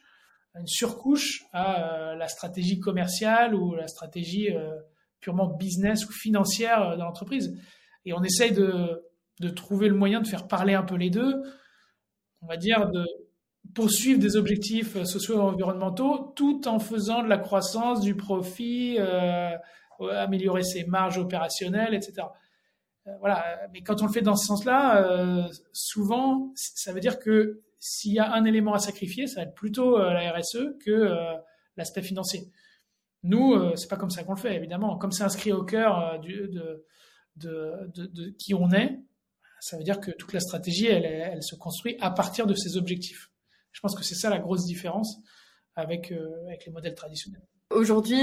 une 0.58 0.66
surcouche 0.66 1.44
à 1.52 2.14
la 2.16 2.28
stratégie 2.28 2.80
commerciale 2.80 3.54
ou 3.54 3.74
la 3.74 3.88
stratégie 3.88 4.50
purement 5.26 5.48
business 5.48 6.06
ou 6.06 6.12
financière 6.12 6.82
euh, 6.82 6.96
dans 6.96 7.06
l'entreprise. 7.06 7.58
Et 8.04 8.12
on 8.12 8.22
essaye 8.22 8.52
de, 8.52 9.02
de 9.40 9.48
trouver 9.48 9.88
le 9.88 9.96
moyen 9.96 10.20
de 10.20 10.26
faire 10.26 10.46
parler 10.46 10.74
un 10.74 10.84
peu 10.84 10.94
les 10.94 11.10
deux, 11.10 11.42
on 12.42 12.46
va 12.46 12.56
dire 12.56 12.88
de 12.90 13.04
poursuivre 13.74 14.20
des 14.20 14.36
objectifs 14.36 14.94
euh, 14.96 15.04
sociaux 15.04 15.34
et 15.34 15.40
environnementaux 15.40 16.32
tout 16.36 16.68
en 16.68 16.78
faisant 16.78 17.22
de 17.22 17.28
la 17.28 17.38
croissance, 17.38 18.00
du 18.00 18.14
profit, 18.14 18.96
euh, 19.00 19.50
améliorer 19.98 20.62
ses 20.62 20.84
marges 20.84 21.18
opérationnelles, 21.18 21.94
etc. 21.94 22.28
voilà. 23.18 23.42
Mais 23.72 23.80
quand 23.80 24.02
on 24.02 24.06
le 24.06 24.12
fait 24.12 24.20
dans 24.20 24.36
ce 24.36 24.46
sens-là, 24.46 25.48
souvent, 25.72 26.52
ça 26.54 26.92
veut 26.92 27.00
dire 27.00 27.18
que 27.18 27.62
s'il 27.86 28.12
y 28.12 28.18
a 28.18 28.32
un 28.32 28.44
élément 28.44 28.74
à 28.74 28.78
sacrifier, 28.78 29.26
ça 29.26 29.40
va 29.40 29.48
être 29.48 29.54
plutôt 29.54 29.98
la 29.98 30.32
RSE 30.32 30.76
que 30.84 31.36
l'aspect 31.76 32.02
financier. 32.02 32.50
Nous, 33.26 33.54
euh, 33.54 33.74
c'est 33.74 33.88
pas 33.88 33.96
comme 33.96 34.10
ça 34.10 34.22
qu'on 34.22 34.34
le 34.34 34.40
fait, 34.40 34.54
évidemment. 34.54 34.96
Comme 34.98 35.10
c'est 35.10 35.24
inscrit 35.24 35.52
au 35.52 35.64
cœur 35.64 35.98
euh, 35.98 36.86
de, 37.36 38.30
qui 38.38 38.54
on 38.54 38.70
est, 38.70 39.00
ça 39.60 39.76
veut 39.76 39.82
dire 39.82 39.98
que 39.98 40.12
toute 40.12 40.32
la 40.32 40.38
stratégie, 40.38 40.86
elle, 40.86 41.42
se 41.42 41.56
construit 41.56 41.96
à 42.00 42.10
partir 42.12 42.46
de 42.46 42.54
ces 42.54 42.76
objectifs. 42.76 43.32
Je 43.72 43.80
pense 43.80 43.96
que 43.96 44.04
c'est 44.04 44.14
ça 44.14 44.30
la 44.30 44.38
grosse 44.38 44.64
différence 44.64 45.16
euh, 45.76 45.82
avec 45.82 46.08
les 46.08 46.72
modèles 46.72 46.94
traditionnels. 46.94 47.42
Aujourd'hui, 47.70 48.20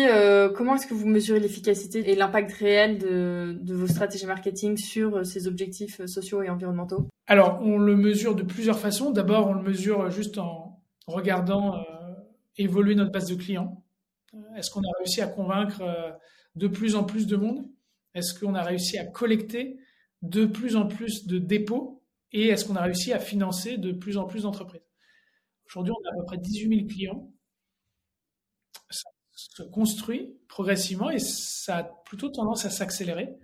comment 0.56 0.76
est-ce 0.76 0.88
que 0.88 0.94
vous 0.94 1.08
mesurez 1.08 1.40
l'efficacité 1.40 2.10
et 2.10 2.16
l'impact 2.16 2.52
réel 2.54 2.98
de, 2.98 3.74
vos 3.74 3.88
stratégies 3.88 4.26
marketing 4.26 4.78
sur 4.78 5.26
ces 5.26 5.48
objectifs 5.48 6.04
sociaux 6.06 6.42
et 6.42 6.50
environnementaux? 6.50 7.08
Alors, 7.28 7.60
on 7.62 7.78
le 7.78 7.96
mesure 7.96 8.36
de 8.36 8.44
plusieurs 8.44 8.80
façons. 8.80 9.12
D'abord, 9.12 9.48
on 9.48 9.54
le 9.54 9.62
mesure 9.62 10.10
juste 10.10 10.38
en 10.38 10.82
regardant 11.08 11.76
évoluer 12.58 12.96
notre 12.96 13.12
base 13.12 13.28
de 13.28 13.36
clients. 13.36 13.84
Est-ce 14.56 14.72
qu'on 14.72 14.82
a 14.82 14.98
réussi 15.00 15.22
à 15.22 15.28
convaincre 15.28 15.82
euh, 15.82 16.12
de 16.56 16.68
plus 16.68 16.96
en 16.96 17.04
plus 17.04 17.28
de 17.28 17.36
monde? 17.36 17.68
Est-ce 18.14 18.40
qu'on 18.40 18.56
a 18.56 18.64
réussi 18.64 18.98
à 18.98 19.06
collecter 19.06 19.78
de 20.22 20.46
plus 20.46 20.76
en 20.76 20.88
plus 20.88 21.26
de 21.28 21.38
dépôts? 21.38 22.04
Et 22.32 22.48
est-ce 22.48 22.66
qu'on 22.66 22.76
a 22.76 22.82
réussi 22.82 23.14
à 23.14 23.20
financer 23.20 23.78
de 23.78 23.92
plus 23.92 24.18
en 24.18 24.26
plus 24.26 24.44
d'entreprises? 24.44 24.82
Aujourd'hui, 25.68 25.94
on 25.94 26.08
a 26.08 26.14
à 26.14 26.18
peu 26.18 26.26
près 26.26 26.38
18 26.38 26.78
000 26.78 26.88
clients. 26.88 27.32
Se 29.56 29.64
construit 29.64 30.36
progressivement 30.48 31.10
et 31.10 31.20
ça 31.20 31.78
a 31.78 31.84
plutôt 31.84 32.30
tendance 32.30 32.66
à 32.66 32.70
s'accélérer. 32.70 33.36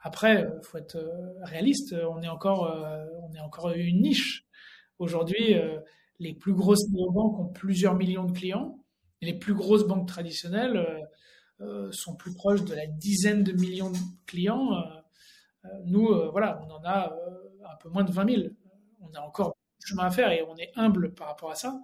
Après, 0.00 0.34
il 0.34 0.44
euh, 0.44 0.62
faut 0.62 0.78
être 0.78 0.96
euh, 0.96 1.34
réaliste, 1.42 1.94
on 2.08 2.22
est 2.22 2.28
encore, 2.28 2.62
on 3.22 3.34
est 3.34 3.40
encore 3.40 3.70
une 3.70 4.02
niche. 4.02 4.46
Aujourd'hui, 4.98 5.54
les 6.18 6.34
plus 6.34 6.52
grosses 6.52 6.88
néobanques 6.90 7.38
ont 7.38 7.48
plusieurs 7.48 7.94
millions 7.94 8.24
de 8.24 8.32
clients 8.32 8.78
les 9.20 9.34
plus 9.34 9.54
grosses 9.54 9.86
banques 9.86 10.08
traditionnelles 10.08 10.76
euh, 10.76 11.00
euh, 11.60 11.92
sont 11.92 12.14
plus 12.14 12.34
proches 12.34 12.64
de 12.64 12.74
la 12.74 12.86
dizaine 12.86 13.42
de 13.42 13.52
millions 13.52 13.90
de 13.90 13.98
clients. 14.26 14.74
Euh, 14.74 15.68
nous, 15.84 16.08
voilà, 16.30 16.60
on 16.64 16.70
en 16.70 16.84
a 16.84 17.12
un 17.68 17.76
peu 17.80 17.88
moins 17.88 18.04
de 18.04 18.12
20 18.12 18.30
000. 18.30 18.42
On 19.00 19.12
a 19.14 19.20
encore 19.20 19.56
du 19.80 19.86
chemin 19.88 20.04
à 20.04 20.10
faire 20.10 20.30
et 20.30 20.42
on 20.42 20.56
est 20.56 20.70
humble 20.76 21.14
par 21.14 21.26
rapport 21.26 21.50
à 21.50 21.56
ça. 21.56 21.80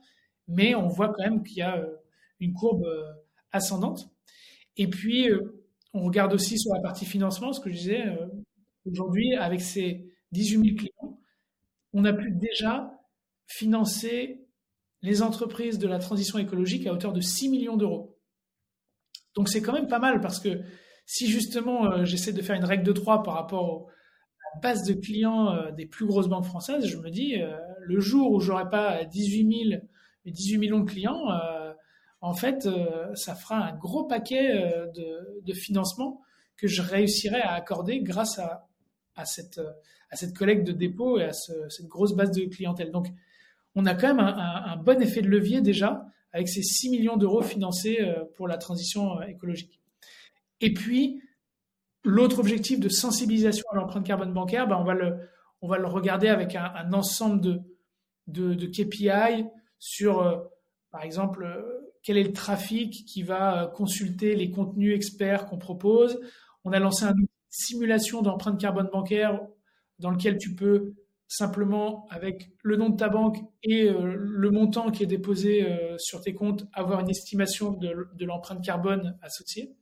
Mais 0.46 0.74
on 0.74 0.86
voit 0.86 1.08
quand 1.08 1.22
même 1.22 1.42
qu'il 1.42 1.58
y 1.58 1.62
a 1.62 1.84
une 2.38 2.54
courbe 2.54 2.86
ascendante. 3.54 4.10
Et 4.76 4.88
puis, 4.88 5.28
on 5.92 6.04
regarde 6.04 6.34
aussi 6.34 6.58
sur 6.58 6.74
la 6.74 6.80
partie 6.80 7.06
financement, 7.06 7.52
ce 7.52 7.60
que 7.60 7.70
je 7.70 7.76
disais, 7.76 8.04
aujourd'hui, 8.84 9.34
avec 9.34 9.60
ces 9.60 10.12
18 10.32 10.64
000 10.64 10.76
clients, 10.76 11.20
on 11.92 12.04
a 12.04 12.12
pu 12.12 12.32
déjà 12.32 13.00
financer 13.46 14.44
les 15.02 15.22
entreprises 15.22 15.78
de 15.78 15.86
la 15.86 15.98
transition 15.98 16.38
écologique 16.38 16.86
à 16.86 16.92
hauteur 16.92 17.12
de 17.12 17.20
6 17.20 17.48
millions 17.50 17.76
d'euros. 17.76 18.18
Donc 19.34 19.48
c'est 19.48 19.60
quand 19.60 19.72
même 19.72 19.88
pas 19.88 19.98
mal 19.98 20.20
parce 20.20 20.40
que 20.40 20.60
si 21.06 21.28
justement 21.28 21.86
euh, 21.86 22.04
j'essaie 22.04 22.32
de 22.32 22.40
faire 22.40 22.56
une 22.56 22.64
règle 22.64 22.84
de 22.84 22.92
3 22.92 23.22
par 23.22 23.34
rapport 23.34 23.88
à 23.88 24.56
la 24.56 24.60
base 24.60 24.84
de 24.84 24.94
clients 24.94 25.52
euh, 25.52 25.70
des 25.72 25.86
plus 25.86 26.06
grosses 26.06 26.28
banques 26.28 26.46
françaises, 26.46 26.86
je 26.86 26.96
me 26.96 27.10
dis 27.10 27.40
euh, 27.40 27.54
le 27.82 28.00
jour 28.00 28.32
où 28.32 28.40
j'aurai 28.40 28.68
pas 28.68 29.04
18 29.04 29.68
000 29.70 29.82
18 30.24 30.56
millions 30.56 30.80
de 30.80 30.90
clients, 30.90 31.28
en 32.24 32.34
fait, 32.34 32.68
ça 33.14 33.34
fera 33.34 33.56
un 33.56 33.76
gros 33.76 34.04
paquet 34.04 34.54
de, 34.94 35.40
de 35.42 35.52
financement 35.52 36.22
que 36.56 36.66
je 36.66 36.80
réussirai 36.80 37.40
à 37.40 37.52
accorder 37.52 38.00
grâce 38.00 38.38
à, 38.38 38.66
à, 39.16 39.24
cette, 39.24 39.60
à 40.10 40.16
cette 40.16 40.36
collecte 40.36 40.66
de 40.66 40.72
dépôts 40.72 41.18
et 41.18 41.24
à 41.24 41.32
cette 41.32 41.86
grosse 41.86 42.14
base 42.14 42.30
de 42.30 42.44
clientèle. 42.44 42.90
Donc, 42.90 43.08
on 43.74 43.86
a 43.86 43.94
quand 43.94 44.14
même 44.14 44.20
un, 44.20 44.76
bon 44.76 45.00
effet 45.02 45.22
de 45.22 45.28
levier 45.28 45.60
déjà 45.60 46.06
avec 46.32 46.48
ces 46.48 46.62
6 46.62 46.90
millions 46.90 47.16
d'euros 47.16 47.42
financés 47.42 47.98
euh, 48.00 48.24
pour 48.36 48.48
la 48.48 48.56
transition 48.56 49.20
euh, 49.20 49.26
écologique. 49.26 49.80
Et 50.60 50.72
puis, 50.72 51.22
l'autre 52.04 52.38
objectif 52.38 52.80
de 52.80 52.88
sensibilisation 52.88 53.64
à 53.72 53.76
l'empreinte 53.76 54.06
carbone 54.06 54.32
bancaire, 54.32 54.66
ben 54.66 54.76
on, 54.76 54.84
va 54.84 55.78
le, 55.78 55.86
regarder 55.86 56.28
avec 56.28 56.54
un, 56.56 56.92
ensemble 56.92 57.62
de, 58.26 58.66
KPI 58.66 59.46
sur, 59.78 60.20
euh, 60.22 60.38
par 60.90 61.02
exemple, 61.02 61.46
quel 62.04 62.18
est 62.18 62.22
le 62.22 62.32
trafic 62.32 63.04
qui 63.06 63.22
va 63.22 63.72
consulter 63.74 64.36
les 64.36 64.50
contenus 64.50 64.94
experts 64.94 65.46
qu'on 65.46 65.58
propose. 65.58 66.20
On 66.62 66.72
a 66.72 66.78
lancé 66.78 67.06
une 67.06 67.26
simulation 67.48 68.22
d'empreinte 68.22 68.60
carbone 68.60 68.88
bancaire 68.92 69.40
dans 69.98 70.10
lequel 70.10 70.38
tu 70.38 70.54
peux 70.54 70.94
simplement 71.26 72.06
avec 72.10 72.50
le 72.62 72.76
nom 72.76 72.90
de 72.90 72.96
ta 72.96 73.08
banque 73.08 73.38
et 73.62 73.88
euh, 73.88 74.14
le 74.16 74.50
montant 74.50 74.90
qui 74.90 75.02
est 75.02 75.06
déposé 75.06 75.64
euh, 75.64 75.96
sur 75.98 76.20
tes 76.20 76.34
comptes, 76.34 76.66
avoir 76.72 77.00
une 77.00 77.10
estimation 77.10 77.72
de, 77.72 78.24
l'empreinte 78.24 78.62
carbone 78.62 79.18
associée. 79.22 79.74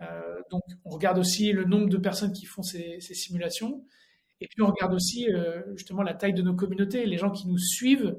Euh, 0.00 0.40
donc, 0.50 0.62
on 0.84 0.90
regarde 0.90 1.18
aussi 1.18 1.52
le 1.52 1.64
nombre 1.64 1.88
de 1.88 1.98
personnes 1.98 2.32
qui 2.32 2.46
font 2.46 2.62
ces, 2.62 3.00
simulations. 3.00 3.84
Et 4.40 4.46
puis, 4.46 4.62
on 4.62 4.68
regarde 4.68 4.94
aussi 4.94 5.26
justement 5.74 6.02
la 6.02 6.14
taille 6.14 6.32
de 6.32 6.40
nos 6.40 6.54
communautés, 6.54 7.04
les 7.04 7.18
gens 7.18 7.30
qui 7.30 7.46
nous 7.46 7.58
suivent 7.58 8.16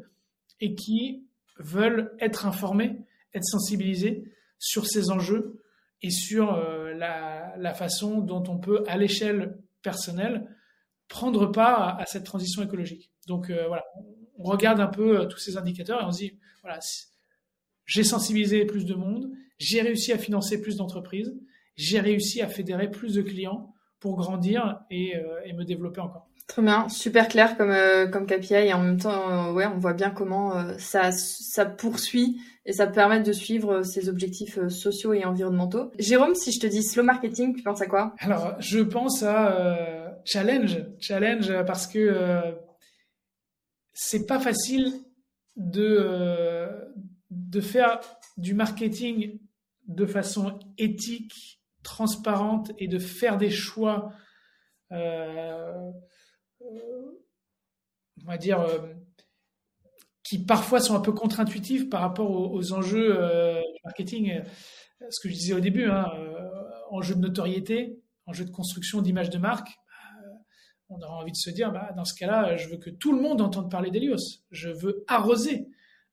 et 0.59 0.75
qui 0.75 1.25
veulent 1.57 2.15
être 2.19 2.45
informés, 2.45 2.99
être 3.33 3.45
sensibilisés 3.45 4.23
sur 4.59 4.85
ces 4.85 5.09
enjeux 5.09 5.63
et 6.01 6.09
sur 6.09 6.55
la, 6.95 7.55
la 7.57 7.73
façon 7.73 8.19
dont 8.19 8.43
on 8.47 8.57
peut, 8.57 8.83
à 8.87 8.97
l'échelle 8.97 9.57
personnelle, 9.81 10.47
prendre 11.11 11.47
part 11.47 11.99
à, 11.99 12.05
cette 12.05 12.23
transition 12.23 12.63
écologique. 12.63 13.11
Donc 13.27 13.49
euh, 13.49 13.67
voilà, 13.67 13.83
on 14.37 14.43
regarde 14.43 14.79
un 14.79 14.87
peu 14.87 15.19
euh, 15.19 15.25
tous 15.25 15.37
ces 15.37 15.57
indicateurs 15.57 16.01
et 16.01 16.05
on 16.05 16.11
se 16.11 16.19
dit, 16.19 16.39
voilà, 16.63 16.79
j'ai 17.85 18.03
sensibilisé 18.03 18.65
plus 18.65 18.85
de 18.85 18.95
monde, 18.95 19.29
j'ai 19.59 19.81
réussi 19.81 20.13
à 20.13 20.17
financer 20.17 20.61
plus 20.61 20.77
d'entreprises, 20.77 21.35
j'ai 21.75 21.99
réussi 21.99 22.41
à 22.41 22.47
fédérer 22.47 22.89
plus 22.89 23.15
de 23.15 23.21
clients 23.21 23.75
pour 23.99 24.15
grandir 24.15 24.79
euh, 24.91 25.41
et 25.43 25.53
me 25.53 25.65
développer 25.65 25.99
encore. 25.99 26.29
Très 26.51 26.61
bien, 26.61 26.89
super 26.89 27.29
clair 27.29 27.55
comme 27.55 27.73
comme 28.11 28.25
KPI 28.27 28.53
et 28.53 28.73
en 28.73 28.83
même 28.83 28.97
temps, 28.97 29.53
ouais, 29.53 29.65
on 29.65 29.77
voit 29.77 29.93
bien 29.93 30.09
comment 30.09 30.77
ça 30.77 31.11
ça 31.13 31.65
poursuit 31.65 32.41
et 32.65 32.73
ça 32.73 32.87
permet 32.87 33.21
de 33.21 33.31
suivre 33.31 33.83
ses 33.83 34.09
objectifs 34.09 34.59
sociaux 34.67 35.13
et 35.13 35.23
environnementaux. 35.23 35.91
Jérôme, 35.97 36.35
si 36.35 36.51
je 36.51 36.59
te 36.59 36.67
dis 36.67 36.83
slow 36.83 37.03
marketing, 37.03 37.55
tu 37.55 37.63
penses 37.63 37.81
à 37.81 37.85
quoi? 37.85 38.15
Alors, 38.19 38.55
je 38.59 38.79
pense 38.79 39.23
à 39.23 40.11
challenge, 40.25 40.77
challenge 40.99 41.51
parce 41.65 41.87
que 41.87 41.99
euh, 41.99 42.51
c'est 43.93 44.25
pas 44.25 44.39
facile 44.39 44.91
de, 45.55 45.97
euh, 45.99 46.67
de 47.29 47.61
faire 47.61 47.99
du 48.37 48.53
marketing 48.53 49.39
de 49.87 50.05
façon 50.05 50.59
éthique, 50.77 51.61
transparente 51.83 52.71
et 52.77 52.87
de 52.87 52.99
faire 52.99 53.37
des 53.37 53.49
choix, 53.49 54.13
euh, 54.91 55.91
on 58.23 58.25
va 58.25 58.37
dire, 58.37 58.65
qui 60.23 60.43
parfois 60.45 60.79
sont 60.79 60.95
un 60.95 61.01
peu 61.01 61.11
contre-intuitifs 61.11 61.89
par 61.89 62.01
rapport 62.01 62.29
aux, 62.29 62.73
enjeux 62.73 63.13
du 63.13 63.79
marketing. 63.83 64.41
Ce 65.09 65.19
que 65.19 65.29
je 65.29 65.33
disais 65.33 65.53
au 65.53 65.59
début, 65.59 65.89
hein, 65.89 66.07
enjeu 66.89 67.15
de 67.15 67.21
notoriété, 67.21 67.99
enjeu 68.25 68.45
de 68.45 68.51
construction 68.51 69.01
d'image 69.01 69.29
de 69.29 69.37
marque, 69.37 69.69
on 70.91 71.01
aura 71.01 71.15
envie 71.15 71.31
de 71.31 71.37
se 71.37 71.49
dire, 71.49 71.71
bah, 71.71 71.91
dans 71.95 72.05
ce 72.05 72.13
cas-là, 72.13 72.57
je 72.57 72.67
veux 72.67 72.77
que 72.77 72.89
tout 72.89 73.13
le 73.13 73.21
monde 73.21 73.41
entende 73.41 73.71
parler 73.71 73.91
d'Elios. 73.91 74.43
Je 74.51 74.69
veux 74.69 75.03
arroser. 75.07 75.67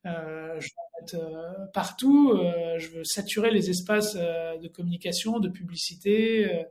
Euh, 0.06 0.58
je 0.60 0.68
veux 0.68 1.00
mettre 1.00 1.16
euh, 1.16 1.66
partout. 1.74 2.32
Euh, 2.32 2.78
je 2.78 2.88
veux 2.90 3.04
saturer 3.04 3.50
les 3.50 3.70
espaces 3.70 4.14
de 4.14 4.68
communication, 4.68 5.40
de 5.40 5.48
publicité. 5.48 6.64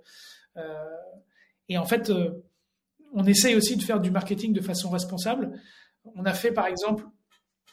et 1.70 1.78
en 1.78 1.86
fait, 1.86 2.12
on 3.14 3.26
essaye 3.26 3.56
aussi 3.56 3.78
de 3.78 3.84
faire 3.84 4.00
du 4.00 4.12
marketing 4.12 4.54
de 4.54 4.62
façon 4.62 4.90
responsable. 4.90 5.60
On 6.16 6.26
a 6.26 6.34
fait, 6.34 6.52
par 6.52 6.68
exemple, 6.68 7.06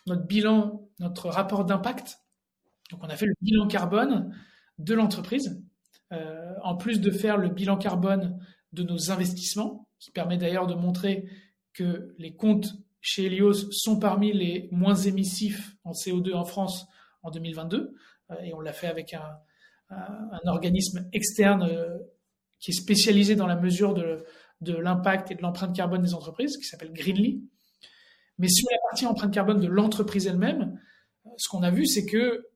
notre 0.07 0.27
bilan, 0.27 0.89
notre 1.01 1.29
rapport 1.29 1.65
d'impact. 1.65 2.19
Donc, 2.91 3.01
on 3.03 3.09
a 3.09 3.17
fait 3.17 3.27
le 3.27 3.35
bilan 3.41 3.67
carbone 3.67 4.35
de 4.79 4.95
l'entreprise. 4.95 5.63
en 6.63 6.77
plus 6.77 7.01
de 7.01 7.11
faire 7.11 7.37
le 7.37 7.49
bilan 7.49 7.77
carbone 7.77 8.39
de 8.73 8.83
nos 8.83 9.11
investissements, 9.11 9.89
qui 9.99 10.11
permet 10.11 10.37
d'ailleurs 10.37 10.67
de 10.67 10.75
montrer 10.75 11.29
que 11.73 12.15
les 12.19 12.35
comptes 12.35 12.75
chez 13.01 13.27
Helios 13.27 13.71
sont 13.71 13.99
parmi 13.99 14.33
les 14.33 14.69
moins 14.73 14.95
émissifs 14.95 15.77
en 15.85 15.93
CO2 15.93 16.35
en 16.35 16.45
France 16.45 16.87
en 17.23 17.31
2022. 17.31 17.95
Euh, 18.31 18.35
et 18.43 18.55
on 18.55 18.61
l'a 18.61 18.73
fait 18.73 18.87
avec 18.87 19.15
un, 19.15 19.39
organisme 20.47 21.09
externe 21.13 21.63
euh, 21.63 21.99
qui 22.59 22.71
est 22.71 22.75
spécialisé 22.75 23.37
dans 23.37 23.47
la 23.47 23.57
mesure 23.57 23.95
de, 23.95 24.25
de 24.65 24.75
l'impact 24.75 25.31
et 25.31 25.35
de 25.35 25.43
l'empreinte 25.43 25.75
carbone 25.75 26.03
des 26.03 26.15
entreprises, 26.15 26.57
qui 26.57 26.65
s'appelle 26.65 26.93
Greenly. 26.93 27.43
Mais 28.39 28.49
sur 28.49 28.69
la 28.71 28.79
partie 28.91 29.07
empreinte 29.07 29.33
carbone 29.33 29.61
de 29.61 29.69
l'entreprise 29.69 30.27
elle-même, 30.27 30.81
ce 31.37 31.49
qu'on 31.49 31.63
a 31.63 31.71
vu, 31.71 31.87
c'est 31.87 32.07
que 32.07 32.47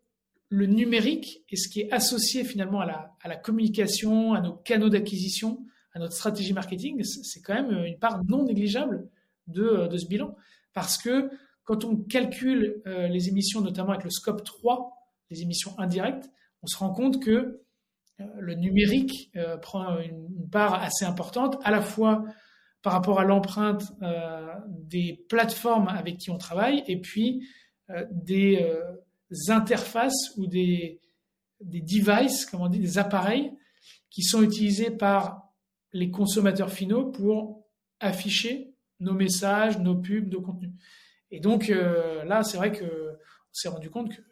le 0.51 0.66
numérique 0.66 1.44
et 1.51 1.57
ce 1.57 1.68
qui 1.68 1.81
est 1.81 1.92
associé 1.92 2.44
finalement 2.44 2.81
à 2.81 2.87
la, 3.25 3.37
communication, 3.37 4.35
à 4.35 4.40
nos 4.40 4.55
canaux 4.55 4.88
d'acquisition, 4.88 5.64
à 5.94 5.99
notre 5.99 6.14
stratégie 6.14 6.53
marketing, 6.53 7.03
c'est 7.05 7.42
quand 7.42 7.55
même 7.55 7.85
une 7.85 7.99
part 7.99 8.25
non 8.25 8.44
négligeable 8.44 9.09
de, 9.47 9.88
ce 9.97 10.07
bilan. 10.07 10.35
Parce 10.73 10.97
que 10.97 11.31
quand 11.64 11.85
on 11.85 11.97
calcule 11.97 12.83
euh, 12.87 13.09
les 13.09 13.29
émissions, 13.29 13.61
notamment 13.61 13.90
avec 13.90 14.05
le 14.05 14.11
scope 14.11 14.42
3, 14.42 14.90
les 15.31 15.42
émissions 15.42 15.79
indirectes, 15.79 16.31
on 16.62 16.66
se 16.66 16.77
rend 16.79 16.92
compte 16.92 17.23
que 17.23 17.61
le 18.18 18.54
numérique 18.54 19.31
euh, 19.37 19.57
prend 19.57 19.98
une, 20.00 20.48
part 20.50 20.74
assez 20.74 21.04
importante, 21.04 21.59
à 21.62 21.70
la 21.70 21.83
fois 21.83 22.24
par 22.83 22.92
rapport 22.92 23.20
à 23.20 23.24
l'empreinte 23.24 23.92
des 24.68 25.24
plateformes 25.28 25.88
avec 25.88 26.16
qui 26.16 26.31
on 26.31 26.38
travaille, 26.38 26.83
et 26.87 26.98
puis 26.98 27.46
des 28.11 28.64
interfaces 29.48 30.33
ou 30.38 30.46
des, 30.46 31.00
des 31.61 31.81
devices, 31.81 32.46
comme 32.46 32.62
on 32.62 32.68
dit, 32.68 32.78
des 32.78 32.98
appareils 32.98 33.52
qui 34.11 34.22
sont 34.22 34.42
utilisés 34.42 34.90
par 34.90 35.52
les 35.92 36.11
consommateurs 36.11 36.70
finaux 36.70 37.07
pour 37.11 37.66
afficher 38.00 38.74
nos 39.00 39.14
messages, 39.14 39.78
nos 39.78 39.96
pubs, 39.96 40.28
nos 40.28 40.40
contenus. 40.40 40.72
Et 41.31 41.40
donc 41.40 41.70
euh, 41.70 42.24
là, 42.24 42.42
c'est 42.42 42.57
vrai 42.57 42.72
que 42.72 42.85
on 42.85 43.52
s'est 43.52 43.68
rendu 43.68 43.90
compte 43.90 44.14
que 44.14 44.22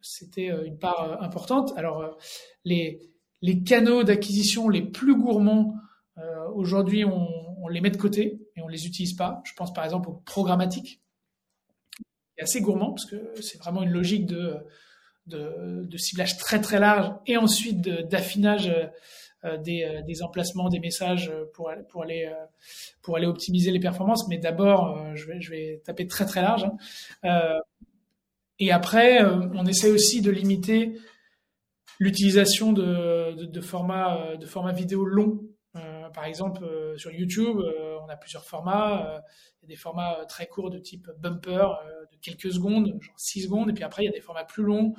c'était 0.00 0.50
euh, 0.50 0.64
une 0.64 0.78
part 0.78 1.02
euh, 1.02 1.24
importante. 1.24 1.72
Alors 1.76 2.18
les, 2.64 3.00
les 3.42 3.62
canaux 3.62 4.04
d'acquisition 4.04 4.68
les 4.68 4.82
plus 4.82 5.16
gourmands 5.16 5.74
aujourd'hui, 6.54 7.04
on, 7.04 7.68
les 7.68 7.80
met 7.82 7.90
de 7.90 7.98
côté 7.98 8.40
et 8.56 8.62
on 8.62 8.68
les 8.68 8.86
utilise 8.86 9.12
pas. 9.12 9.42
Je 9.44 9.52
pense 9.52 9.74
par 9.74 9.84
exemple 9.84 10.08
au 10.08 10.14
programmatique, 10.24 11.02
qui 12.36 12.42
assez 12.42 12.60
gourmand 12.62 12.92
parce 12.92 13.04
que 13.04 13.34
c'est 13.42 13.58
vraiment 13.58 13.82
une 13.82 13.90
logique 13.90 14.24
de, 14.26 14.56
ciblage 15.96 16.38
très 16.38 16.60
très 16.60 16.80
large 16.80 17.12
et 17.26 17.36
ensuite 17.36 17.80
d'affinage 17.80 18.72
euh, 19.44 19.56
des, 19.56 19.84
euh, 19.84 20.02
des, 20.02 20.22
emplacements, 20.22 20.68
des 20.68 20.80
messages 20.80 21.30
pour, 21.52 21.68
aller, 21.68 22.26
euh, 22.26 23.26
optimiser 23.28 23.70
les 23.70 23.78
performances. 23.78 24.26
Mais 24.28 24.38
d'abord, 24.38 25.14
je, 25.14 25.26
vais, 25.26 25.40
je 25.40 25.50
vais 25.50 25.82
taper 25.84 26.08
très 26.08 26.26
très 26.26 26.42
large. 26.42 26.64
Hein. 27.22 27.60
et 28.58 28.72
après, 28.72 29.24
on 29.24 29.64
essaie 29.66 29.90
aussi 29.90 30.22
de 30.22 30.30
limiter 30.30 30.98
l'utilisation 31.98 32.72
de, 32.72 33.34
de, 33.34 33.44
de 33.44 33.60
formats 33.60 34.36
de 34.36 34.46
formats 34.46 34.72
vidéo 34.72 35.04
longs. 35.04 35.40
par 36.14 36.24
exemple, 36.24 36.64
sur 36.96 37.12
YouTube, 37.12 37.58
on 38.02 38.08
a 38.08 38.16
plusieurs 38.16 38.44
formats. 38.44 39.22
Il 39.60 39.64
y 39.64 39.66
a 39.66 39.68
des 39.68 39.76
formats 39.76 40.24
très 40.28 40.46
courts 40.46 40.70
de 40.70 40.78
type 40.78 41.08
bumper, 41.18 41.68
de 42.12 42.16
quelques 42.22 42.52
secondes, 42.52 42.96
genre 43.00 43.18
6 43.18 43.42
secondes. 43.44 43.70
Et 43.70 43.72
puis 43.72 43.84
après, 43.84 44.02
il 44.02 44.06
y 44.06 44.08
a 44.08 44.12
des 44.12 44.20
formats 44.20 44.44
plus 44.44 44.62
longs 44.62 44.94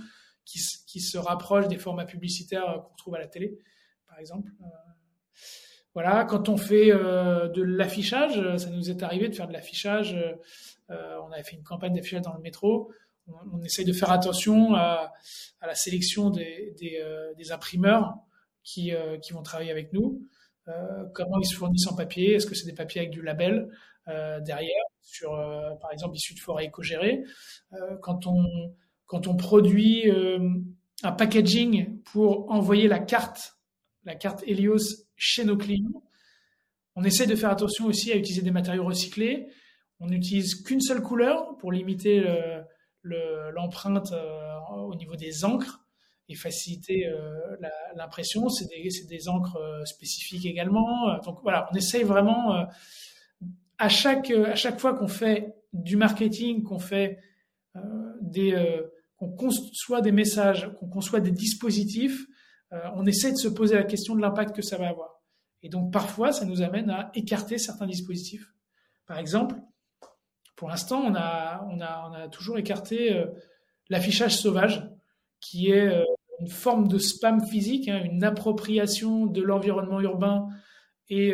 qui, 0.46 0.60
qui 0.88 1.00
se 1.00 1.18
rapprochent 1.18 1.68
des 1.68 1.78
formats 1.78 2.06
publicitaires 2.06 2.82
qu'on 2.84 2.92
retrouve 2.92 3.16
à 3.16 3.20
la 3.20 3.28
télé 3.28 3.58
par 4.10 4.20
exemple. 4.20 4.52
Euh, 4.62 4.66
voilà, 5.94 6.26
quand 6.26 6.50
on 6.50 6.58
fait 6.58 6.92
euh, 6.92 7.48
de 7.50 7.64
l'affichage, 7.64 8.58
ça 8.58 8.70
nous 8.70 8.90
est 8.90 9.04
arrivé 9.04 9.30
de 9.30 9.36
faire 9.36 9.48
de 9.48 9.54
l'affichage. 9.54 10.16
Euh, 10.90 11.18
on 11.24 11.32
avait 11.32 11.44
fait 11.44 11.56
une 11.56 11.64
campagne 11.64 11.94
d'affichage 11.94 12.22
dans 12.22 12.34
le 12.34 12.42
métro. 12.42 12.92
On, 13.52 13.62
essaye 13.64 13.86
de 13.86 13.94
faire 13.94 14.12
attention 14.12 14.76
à, 14.76 15.12
la 15.62 15.76
sélection 15.76 16.30
des, 16.30 17.52
imprimeurs 17.52 18.16
qui, 18.64 18.92
qui, 19.22 19.34
vont 19.34 19.44
travailler 19.44 19.72
avec 19.72 19.94
nous. 19.94 20.22
comment 21.14 21.40
ils 21.40 21.48
se 21.48 21.56
fournissent 21.56 21.88
en 21.88 21.96
papier? 21.96 22.34
Est-ce 22.34 22.46
que 22.46 22.56
c'est 22.56 22.68
des 22.68 22.76
papiers 22.76 23.02
avec 23.02 23.12
du 23.12 23.22
label 23.22 23.70
derrière, 24.08 24.84
par 25.82 25.92
exemple, 25.92 26.16
issus 26.16 26.34
de 26.34 26.40
forêts 26.40 26.66
éco-gérées? 26.66 27.24
Quand, 28.02 28.28
on, 28.28 29.36
produit 29.36 30.10
un 31.04 31.12
packaging 31.12 32.02
pour 32.04 32.52
envoyer 32.52 32.88
la 32.88 33.00
carte 33.00 33.60
la 34.06 34.16
carte 34.16 34.44
Helios 34.48 35.06
chez 35.16 35.46
nos 35.46 35.58
clients. 35.58 36.04
On 36.96 37.04
essaie 37.04 37.28
de 37.28 37.36
faire 37.36 37.50
attention 37.50 37.86
aussi 37.86 38.12
à 38.12 38.16
utiliser 38.16 38.42
des 38.42 38.52
matériaux 38.52 38.86
recyclés. 38.86 39.48
On 40.00 40.08
n'utilise 40.08 40.56
qu'une 40.56 40.82
seule 40.82 41.02
couleur 41.02 41.58
pour 41.58 41.72
limiter 41.72 42.24
l'empreinte 43.04 44.12
euh, 44.12 44.58
au 44.88 44.96
niveau 44.96 45.16
des 45.16 45.46
encres 45.46 45.86
et 46.28 46.36
faciliter 46.36 47.08
euh, 47.08 47.58
l'impression. 47.96 48.50
C'est 48.50 48.68
des, 48.68 49.30
encres 49.30 49.58
euh, 49.58 49.86
spécifiques 49.86 50.46
également. 50.46 51.18
Donc 51.24 51.40
voilà, 51.42 51.70
on 51.72 51.76
essaye 51.76 52.04
vraiment 52.04 52.68
à 53.78 53.90
chaque 53.90 54.32
à 54.32 54.56
chaque 54.56 54.80
fois 54.80 54.94
qu'on 54.94 55.08
fait 55.08 55.56
du 55.74 55.96
marketing, 55.96 56.64
qu'on 56.64 56.80
fait 56.80 57.20
des 58.22 58.56
qu'on 59.18 59.30
conçoit 59.30 60.02
des 60.02 60.12
messages, 60.12 60.72
qu'on 60.80 60.88
conçoit 60.88 61.20
des 61.20 61.32
dispositifs, 61.32 62.26
on 62.72 63.06
essaie 63.06 63.32
de 63.32 63.38
se 63.38 63.48
poser 63.48 63.76
la 63.76 63.84
question 63.84 64.16
de 64.16 64.22
l'impact 64.22 64.56
que 64.56 64.62
ça 64.62 64.78
va 64.78 64.90
avoir. 64.90 65.22
Et 65.62 65.70
donc 65.70 65.92
parfois, 65.92 66.32
ça 66.32 66.46
nous 66.46 66.62
amène 66.62 66.90
à 66.90 67.12
écarter 67.16 67.58
certains 67.58 67.88
dispositifs. 67.88 68.54
Par 69.06 69.18
exemple, 69.18 69.56
pour 70.60 70.68
l'instant, 70.68 71.02
on 71.06 71.16
a, 71.16 72.28
toujours 72.34 72.58
écarté 72.58 73.14
euh, 73.14 73.28
l'affichage 73.88 74.36
sauvage, 74.36 74.84
qui 75.40 75.72
est 75.72 75.88
euh, 75.88 76.04
une 76.42 76.50
forme 76.50 76.90
de 76.90 76.98
spam 76.98 77.42
physique, 77.48 77.88
hein, 77.88 78.04
une 78.04 78.26
appropriation 78.26 79.26
de 79.26 79.42
l'environnement 79.42 80.02
urbain 80.02 80.50
et 81.10 81.34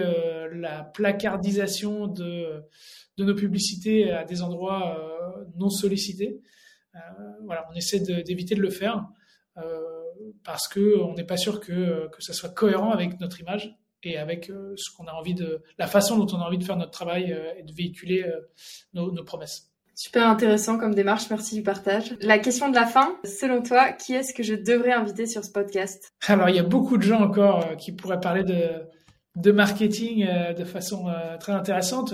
la 0.53 0.83
placardisation 0.83 2.07
de, 2.07 2.63
nos 3.17 3.35
publicités 3.35 4.09
à 4.09 4.23
des 4.23 4.41
endroits 4.41 4.97
non 5.57 5.69
sollicités. 5.69 6.39
voilà, 7.43 7.67
on 7.69 7.75
essaie 7.75 7.99
d'éviter 7.99 8.55
de, 8.55 8.61
le 8.61 8.69
faire 8.69 9.05
parce 10.45 10.69
qu'on 10.69 11.13
n'est 11.15 11.25
pas 11.25 11.35
sûr 11.35 11.59
que 11.59 12.09
ça 12.19 12.31
soit 12.31 12.53
cohérent 12.53 12.91
avec 12.91 13.19
notre 13.19 13.41
image 13.41 13.75
et 14.05 14.17
avec 14.17 14.49
euh, 14.49 14.73
ce 14.77 14.95
qu'on 14.95 15.05
a 15.05 15.13
envie 15.13 15.33
de, 15.33 15.61
la 15.77 15.87
façon 15.87 16.17
dont 16.17 16.27
on 16.35 16.39
a 16.39 16.45
envie 16.45 16.57
de 16.57 16.63
faire 16.63 16.77
notre 16.77 16.91
travail 16.91 17.33
euh, 17.33 17.53
et 17.57 17.63
de 17.63 17.73
véhiculer 17.73 18.23
euh, 18.23 18.39
nos, 18.93 19.11
nos 19.11 19.23
promesses. 19.23 19.71
Super 19.95 20.27
intéressant 20.27 20.77
comme 20.77 20.93
démarche, 20.93 21.29
merci 21.29 21.55
du 21.55 21.63
partage. 21.63 22.15
La 22.19 22.37
question 22.37 22.69
de 22.69 22.75
la 22.75 22.85
fin, 22.85 23.17
selon 23.23 23.61
toi, 23.61 23.91
qui 23.93 24.13
est-ce 24.13 24.33
que 24.33 24.43
je 24.43 24.53
devrais 24.53 24.91
inviter 24.91 25.25
sur 25.25 25.43
ce 25.43 25.51
podcast? 25.51 26.13
Alors, 26.27 26.49
il 26.49 26.55
y 26.55 26.59
a 26.59 26.63
beaucoup 26.63 26.97
de 26.97 27.01
gens 27.01 27.21
encore 27.21 27.77
qui 27.77 27.93
pourraient 27.93 28.19
parler 28.19 28.43
de, 28.43 28.83
de 29.37 29.51
marketing 29.53 30.27
de 30.53 30.65
façon 30.65 31.05
très 31.39 31.53
intéressante. 31.53 32.13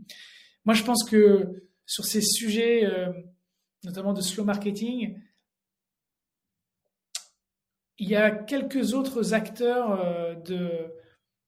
Moi, 0.64 0.74
je 0.74 0.82
pense 0.82 1.08
que 1.08 1.62
sur 1.86 2.04
ces 2.04 2.22
sujets, 2.22 2.90
notamment 3.84 4.14
de 4.14 4.20
slow 4.20 4.42
marketing, 4.42 5.16
il 7.98 8.08
y 8.08 8.16
a 8.16 8.32
quelques 8.32 8.94
autres 8.94 9.32
acteurs 9.32 10.42
de, 10.44 10.92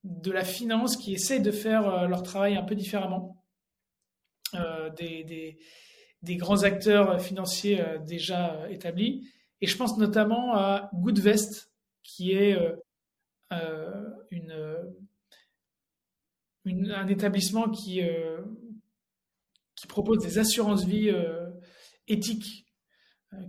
de 0.04 0.30
la 0.30 0.44
finance 0.44 0.96
qui 0.96 1.14
essayent 1.14 1.42
de 1.42 1.50
faire 1.50 1.88
euh, 1.88 2.06
leur 2.06 2.22
travail 2.22 2.56
un 2.56 2.62
peu 2.62 2.74
différemment. 2.74 3.42
Euh, 4.54 4.90
des, 4.90 5.56
grands 6.36 6.62
acteurs 6.62 7.20
financiers 7.20 7.84
déjà 8.06 8.70
établis. 8.70 9.28
Et 9.60 9.66
je 9.66 9.76
pense 9.76 9.98
notamment 9.98 10.54
à 10.54 10.88
Goodvest, 10.94 11.70
qui 12.02 12.32
est 12.32 12.56
un 13.50 14.16
établissement 17.08 17.68
qui, 17.68 18.00
qui 19.74 19.86
propose 19.86 20.18
des 20.22 20.38
assurances 20.38 20.84
vie 20.84 21.10
éthiques, 22.08 22.64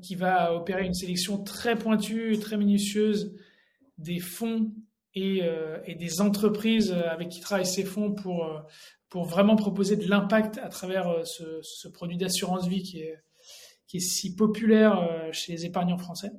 qui 0.02 0.16
va 0.16 0.54
opérer 0.54 0.86
une 0.86 0.94
sélection 0.94 1.42
très 1.44 1.78
pointue 1.78 2.38
très 2.40 2.58
minutieuse 2.58 3.34
des 3.98 4.20
fonds 4.20 4.74
euh, 5.18 5.80
et, 5.86 5.96
des 5.96 6.20
entreprises 6.20 6.92
avec 6.92 7.30
qui 7.30 7.40
travaillent 7.40 7.66
ces 7.66 7.86
fonds 7.86 8.12
pour, 8.12 8.46
euh, 8.46 8.60
pour 9.08 9.24
vraiment 9.24 9.56
proposer 9.56 9.96
de 9.96 10.10
l'impact 10.10 10.58
à 10.58 10.68
travers 10.68 11.08
euh, 11.08 11.24
ce, 11.24 11.88
produit 11.88 12.18
d'assurance 12.18 12.68
vie 12.68 12.84
qui 12.84 13.00
est, 13.00 13.18
qui 13.88 13.98
est 13.98 14.02
si 14.02 14.36
populaire 14.36 15.30
chez 15.32 15.54
les 15.54 15.66
épargnants 15.66 15.98
français. 15.98 16.32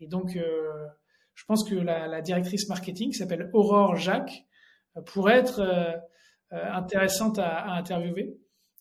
Et 0.00 0.08
donc, 0.08 0.36
je 1.34 1.44
pense 1.46 1.62
que 1.62 1.76
la, 1.76 2.20
directrice 2.20 2.68
marketing, 2.68 3.12
qui 3.12 3.18
s'appelle 3.18 3.50
Aurore 3.52 3.94
Jacques, 3.94 4.44
pourrait 5.06 5.38
être 5.38 6.02
intéressante 6.50 7.38
à, 7.38 7.70
interviewer 7.70 8.36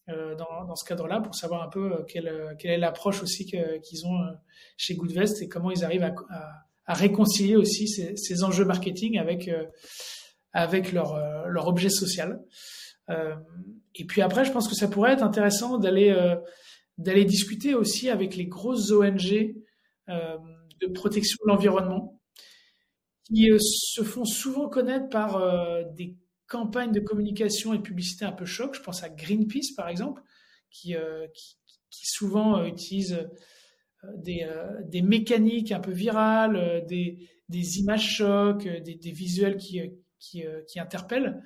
dans, 0.08 0.66
dans, 0.66 0.76
ce 0.76 0.84
cadre-là 0.84 1.22
pour 1.22 1.36
savoir 1.36 1.62
un 1.62 1.70
peu 1.70 2.04
quelle, 2.08 2.56
quelle 2.58 2.72
est 2.72 2.80
l'approche 2.80 3.22
aussi 3.22 3.46
qu'ils 3.46 4.08
ont 4.08 4.20
chez 4.78 4.96
Goodvest 4.96 5.44
et 5.44 5.48
comment 5.48 5.70
ils 5.70 5.86
arrivent 5.86 6.04
à 6.04 6.66
réconcilier 6.88 7.56
aussi 7.56 7.88
ces, 7.88 8.44
enjeux 8.44 8.66
marketing 8.66 9.18
avec 9.18 9.48
euh, 9.48 9.66
avec 10.54 10.92
leur 10.92 11.16
euh, 11.16 11.46
leur 11.48 11.68
objet 11.68 11.90
social. 11.90 12.42
Euh, 13.10 13.36
et 13.96 14.06
puis 14.06 14.22
après, 14.22 14.46
je 14.46 14.52
pense 14.52 14.68
que 14.68 14.76
ça 14.76 14.88
pourrait 14.88 15.14
être 15.14 15.24
intéressant 15.24 15.78
d'aller 15.78 16.16
d'aller 16.98 17.26
discuter 17.26 17.74
aussi 17.74 18.10
avec 18.10 18.36
les 18.36 18.46
grosses 18.46 18.92
ONG 18.92 19.56
de 20.08 20.88
protection 20.94 21.38
de 21.46 21.52
l'environnement 21.52 22.20
qui 23.26 23.50
se 23.60 24.04
font 24.04 24.26
souvent 24.26 24.70
connaître 24.70 25.10
par 25.10 25.42
des 25.94 26.16
campagnes 26.48 26.92
de 26.92 27.00
communication 27.00 27.74
et 27.74 27.78
de 27.78 27.82
publicité 27.82 28.24
un 28.24 28.32
peu 28.32 28.46
choc. 28.46 28.76
Je 28.76 28.82
pense 28.82 29.04
à 29.04 29.10
Greenpeace, 29.10 29.74
par 29.76 29.90
exemple, 29.90 30.22
qui, 30.70 30.96
qui 31.90 32.06
souvent 32.06 32.64
utilise 32.64 33.28
des, 34.16 34.44
euh, 34.44 34.82
des, 34.84 35.02
mécaniques 35.02 35.72
un 35.72 35.80
peu 35.80 35.92
virales, 35.92 36.56
euh, 36.56 36.82
des, 36.82 37.80
images 37.80 38.16
chocs, 38.16 38.66
euh, 38.66 38.80
des, 38.80 39.12
visuels 39.12 39.58
qui, 39.58 39.82
qui, 40.20 40.80
interpellent. 40.80 41.44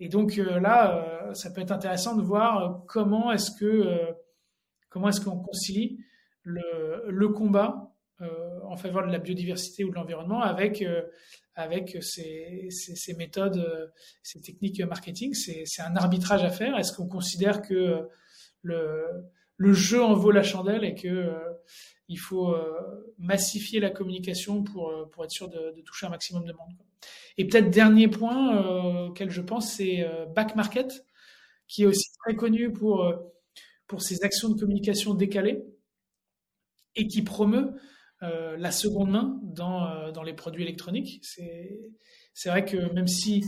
Et 0.00 0.08
donc 0.08 0.36
là, 0.36 1.30
ça 1.34 1.50
peut 1.50 1.60
être 1.60 1.72
intéressant 1.72 2.16
de 2.16 2.22
voir 2.22 2.84
comment 2.86 3.32
est-ce 3.32 3.50
que 3.50 4.14
comment 4.90 5.08
est-ce 5.08 5.20
qu'on 5.20 5.38
concilie 5.38 5.98
le, 6.42 7.04
le 7.08 7.28
combat 7.30 7.92
en 8.62 8.76
faveur 8.76 9.06
de 9.06 9.10
la 9.10 9.18
biodiversité 9.18 9.82
ou 9.82 9.90
de 9.90 9.96
l'environnement 9.96 10.40
avec 10.40 10.84
avec 11.56 11.98
ces, 12.00 12.68
ces, 12.70 13.14
méthodes, 13.14 13.92
ces 14.22 14.40
techniques 14.40 14.80
marketing. 14.82 15.34
C'est 15.34 15.82
un 15.82 15.96
arbitrage 15.96 16.44
à 16.44 16.50
faire. 16.50 16.78
Est-ce 16.78 16.92
qu'on 16.92 17.08
considère 17.08 17.60
que 17.60 18.08
le, 18.62 19.04
le 19.58 19.72
jeu 19.74 20.02
en 20.02 20.14
vaut 20.14 20.30
la 20.30 20.42
chandelle 20.42 20.84
et 20.84 20.94
que 20.94 21.30
il 22.08 22.18
faut 22.18 22.54
euh, 22.54 22.72
massifier 23.18 23.80
la 23.80 23.90
communication 23.90 24.62
pour, 24.62 24.88
euh, 24.88 25.04
pour 25.06 25.24
être 25.24 25.30
sûr 25.30 25.48
de, 25.48 25.74
toucher 25.82 26.06
un 26.06 26.10
maximum 26.10 26.44
de 26.44 26.52
monde. 26.52 26.74
Et 27.36 27.46
peut-être 27.46 27.70
dernier 27.70 28.08
point 28.08 28.56
euh, 28.56 29.08
auquel 29.08 29.30
je 29.30 29.42
pense, 29.42 29.72
c'est 29.74 30.08
Back 30.34 30.56
Market, 30.56 31.04
qui 31.66 31.82
est 31.82 31.86
aussi 31.86 32.10
très 32.24 32.34
connu 32.34 32.72
pour, 32.72 33.12
pour 33.86 34.02
ses 34.02 34.24
actions 34.24 34.48
de 34.48 34.58
communication 34.58 35.14
décalées 35.14 35.62
et 36.96 37.06
qui 37.06 37.22
promeut 37.22 37.74
la 38.20 38.72
seconde 38.72 39.10
main 39.10 39.38
dans, 39.44 40.10
dans 40.10 40.24
les 40.24 40.32
produits 40.32 40.64
électroniques. 40.64 41.24
C'est 42.34 42.48
vrai 42.48 42.64
que 42.64 42.92
même 42.92 43.06
si 43.06 43.44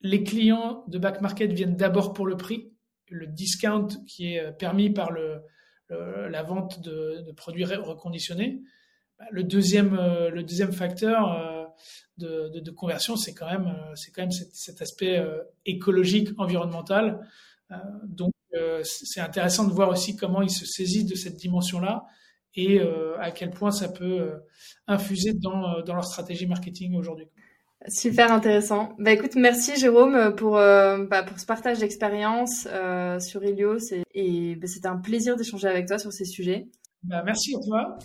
les 0.00 0.24
clients 0.24 0.84
de 0.88 0.98
Back 0.98 1.20
Market 1.20 1.52
viennent 1.52 1.76
d'abord 1.76 2.14
pour 2.14 2.26
le 2.26 2.36
prix, 2.38 2.71
le 3.12 3.26
discount 3.26 3.88
qui 4.06 4.34
est 4.34 4.52
permis 4.52 4.90
par 4.90 5.12
euh, 5.92 6.28
la 6.28 6.42
vente 6.42 6.80
de, 6.80 7.32
produits 7.32 7.64
reconditionnés. 7.64 8.62
Bah, 9.18 9.26
le 9.30 9.42
deuxième, 9.42 9.94
euh, 9.98 10.30
le 10.30 10.42
deuxième 10.42 10.72
facteur 10.72 11.32
euh, 11.32 12.48
de, 12.58 12.70
conversion, 12.70 13.16
c'est 13.16 13.34
quand 13.34 13.46
même, 13.46 13.74
c'est 13.94 14.10
quand 14.10 14.22
même 14.22 14.30
cet, 14.30 14.80
aspect 14.80 15.22
écologique, 15.66 16.28
environnemental. 16.38 17.26
donc, 18.04 18.32
c'est 18.84 19.20
intéressant 19.20 19.66
de 19.66 19.72
voir 19.72 19.88
aussi 19.88 20.14
comment 20.16 20.42
ils 20.42 20.50
se 20.50 20.66
saisissent 20.66 21.06
de 21.06 21.14
cette 21.14 21.36
dimension-là 21.36 22.04
et 22.54 22.80
à 23.18 23.30
quel 23.32 23.50
point 23.50 23.70
ça 23.72 23.88
peut 23.88 24.30
infuser 24.86 25.32
dans 25.32 25.82
leur 25.84 26.04
stratégie 26.04 26.46
marketing 26.46 26.94
aujourd'hui. 26.94 27.26
Super 27.88 28.30
intéressant. 28.30 28.94
Bah 28.98 29.12
écoute, 29.12 29.34
merci 29.34 29.76
Jérôme 29.76 30.34
pour 30.36 30.56
euh, 30.56 31.04
bah, 31.04 31.22
pour 31.24 31.38
ce 31.40 31.46
partage 31.46 31.80
d'expérience 31.80 32.68
euh, 32.70 33.18
sur 33.18 33.42
Helios 33.42 33.92
et, 34.14 34.54
bah, 34.56 34.68
c'était 34.68 34.86
un 34.86 34.98
plaisir 34.98 35.36
d'échanger 35.36 35.66
avec 35.66 35.86
toi 35.86 35.98
sur 35.98 36.12
ces 36.12 36.24
sujets. 36.24 36.68
Bah, 37.02 37.22
merci 37.24 37.56
à 37.56 37.58
toi. 37.66 37.98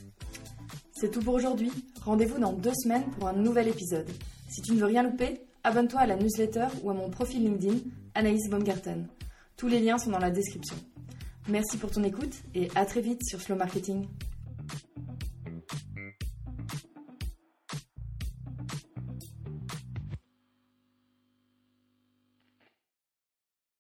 C'est 0.94 1.12
tout 1.12 1.20
pour 1.20 1.36
aujourd'hui. 1.36 1.72
Rendez-vous 2.04 2.40
dans 2.40 2.54
deux 2.54 2.74
semaines 2.74 3.04
pour 3.20 3.28
un 3.28 3.34
nouvel 3.34 3.68
épisode. 3.68 4.10
Si 4.50 4.62
tu 4.64 4.74
ne 4.74 4.80
veux 4.80 4.86
rien 4.86 5.04
louper, 5.04 5.42
abonne-toi 5.64 6.00
à 6.00 6.08
la 6.08 6.16
newsletter 6.16 6.68
ou 6.82 6.90
à 6.90 6.94
mon 6.94 7.10
profil 7.10 7.44
LinkedIn 7.44 7.78
Anaïs 8.16 8.50
Baumgarten. 8.50 9.08
Tous 9.58 9.68
les 9.68 9.80
liens 9.80 10.00
sont 10.00 10.10
dans 10.10 10.18
la 10.18 10.32
description. 10.32 10.76
Merci 11.50 11.78
pour 11.78 11.92
ton 11.92 12.04
écoute 12.04 12.34
et 12.56 12.70
à 12.74 12.86
très 12.86 13.02
vite 13.02 13.24
sur 13.24 13.40
Slow 13.42 13.56
Marketing. 13.56 14.08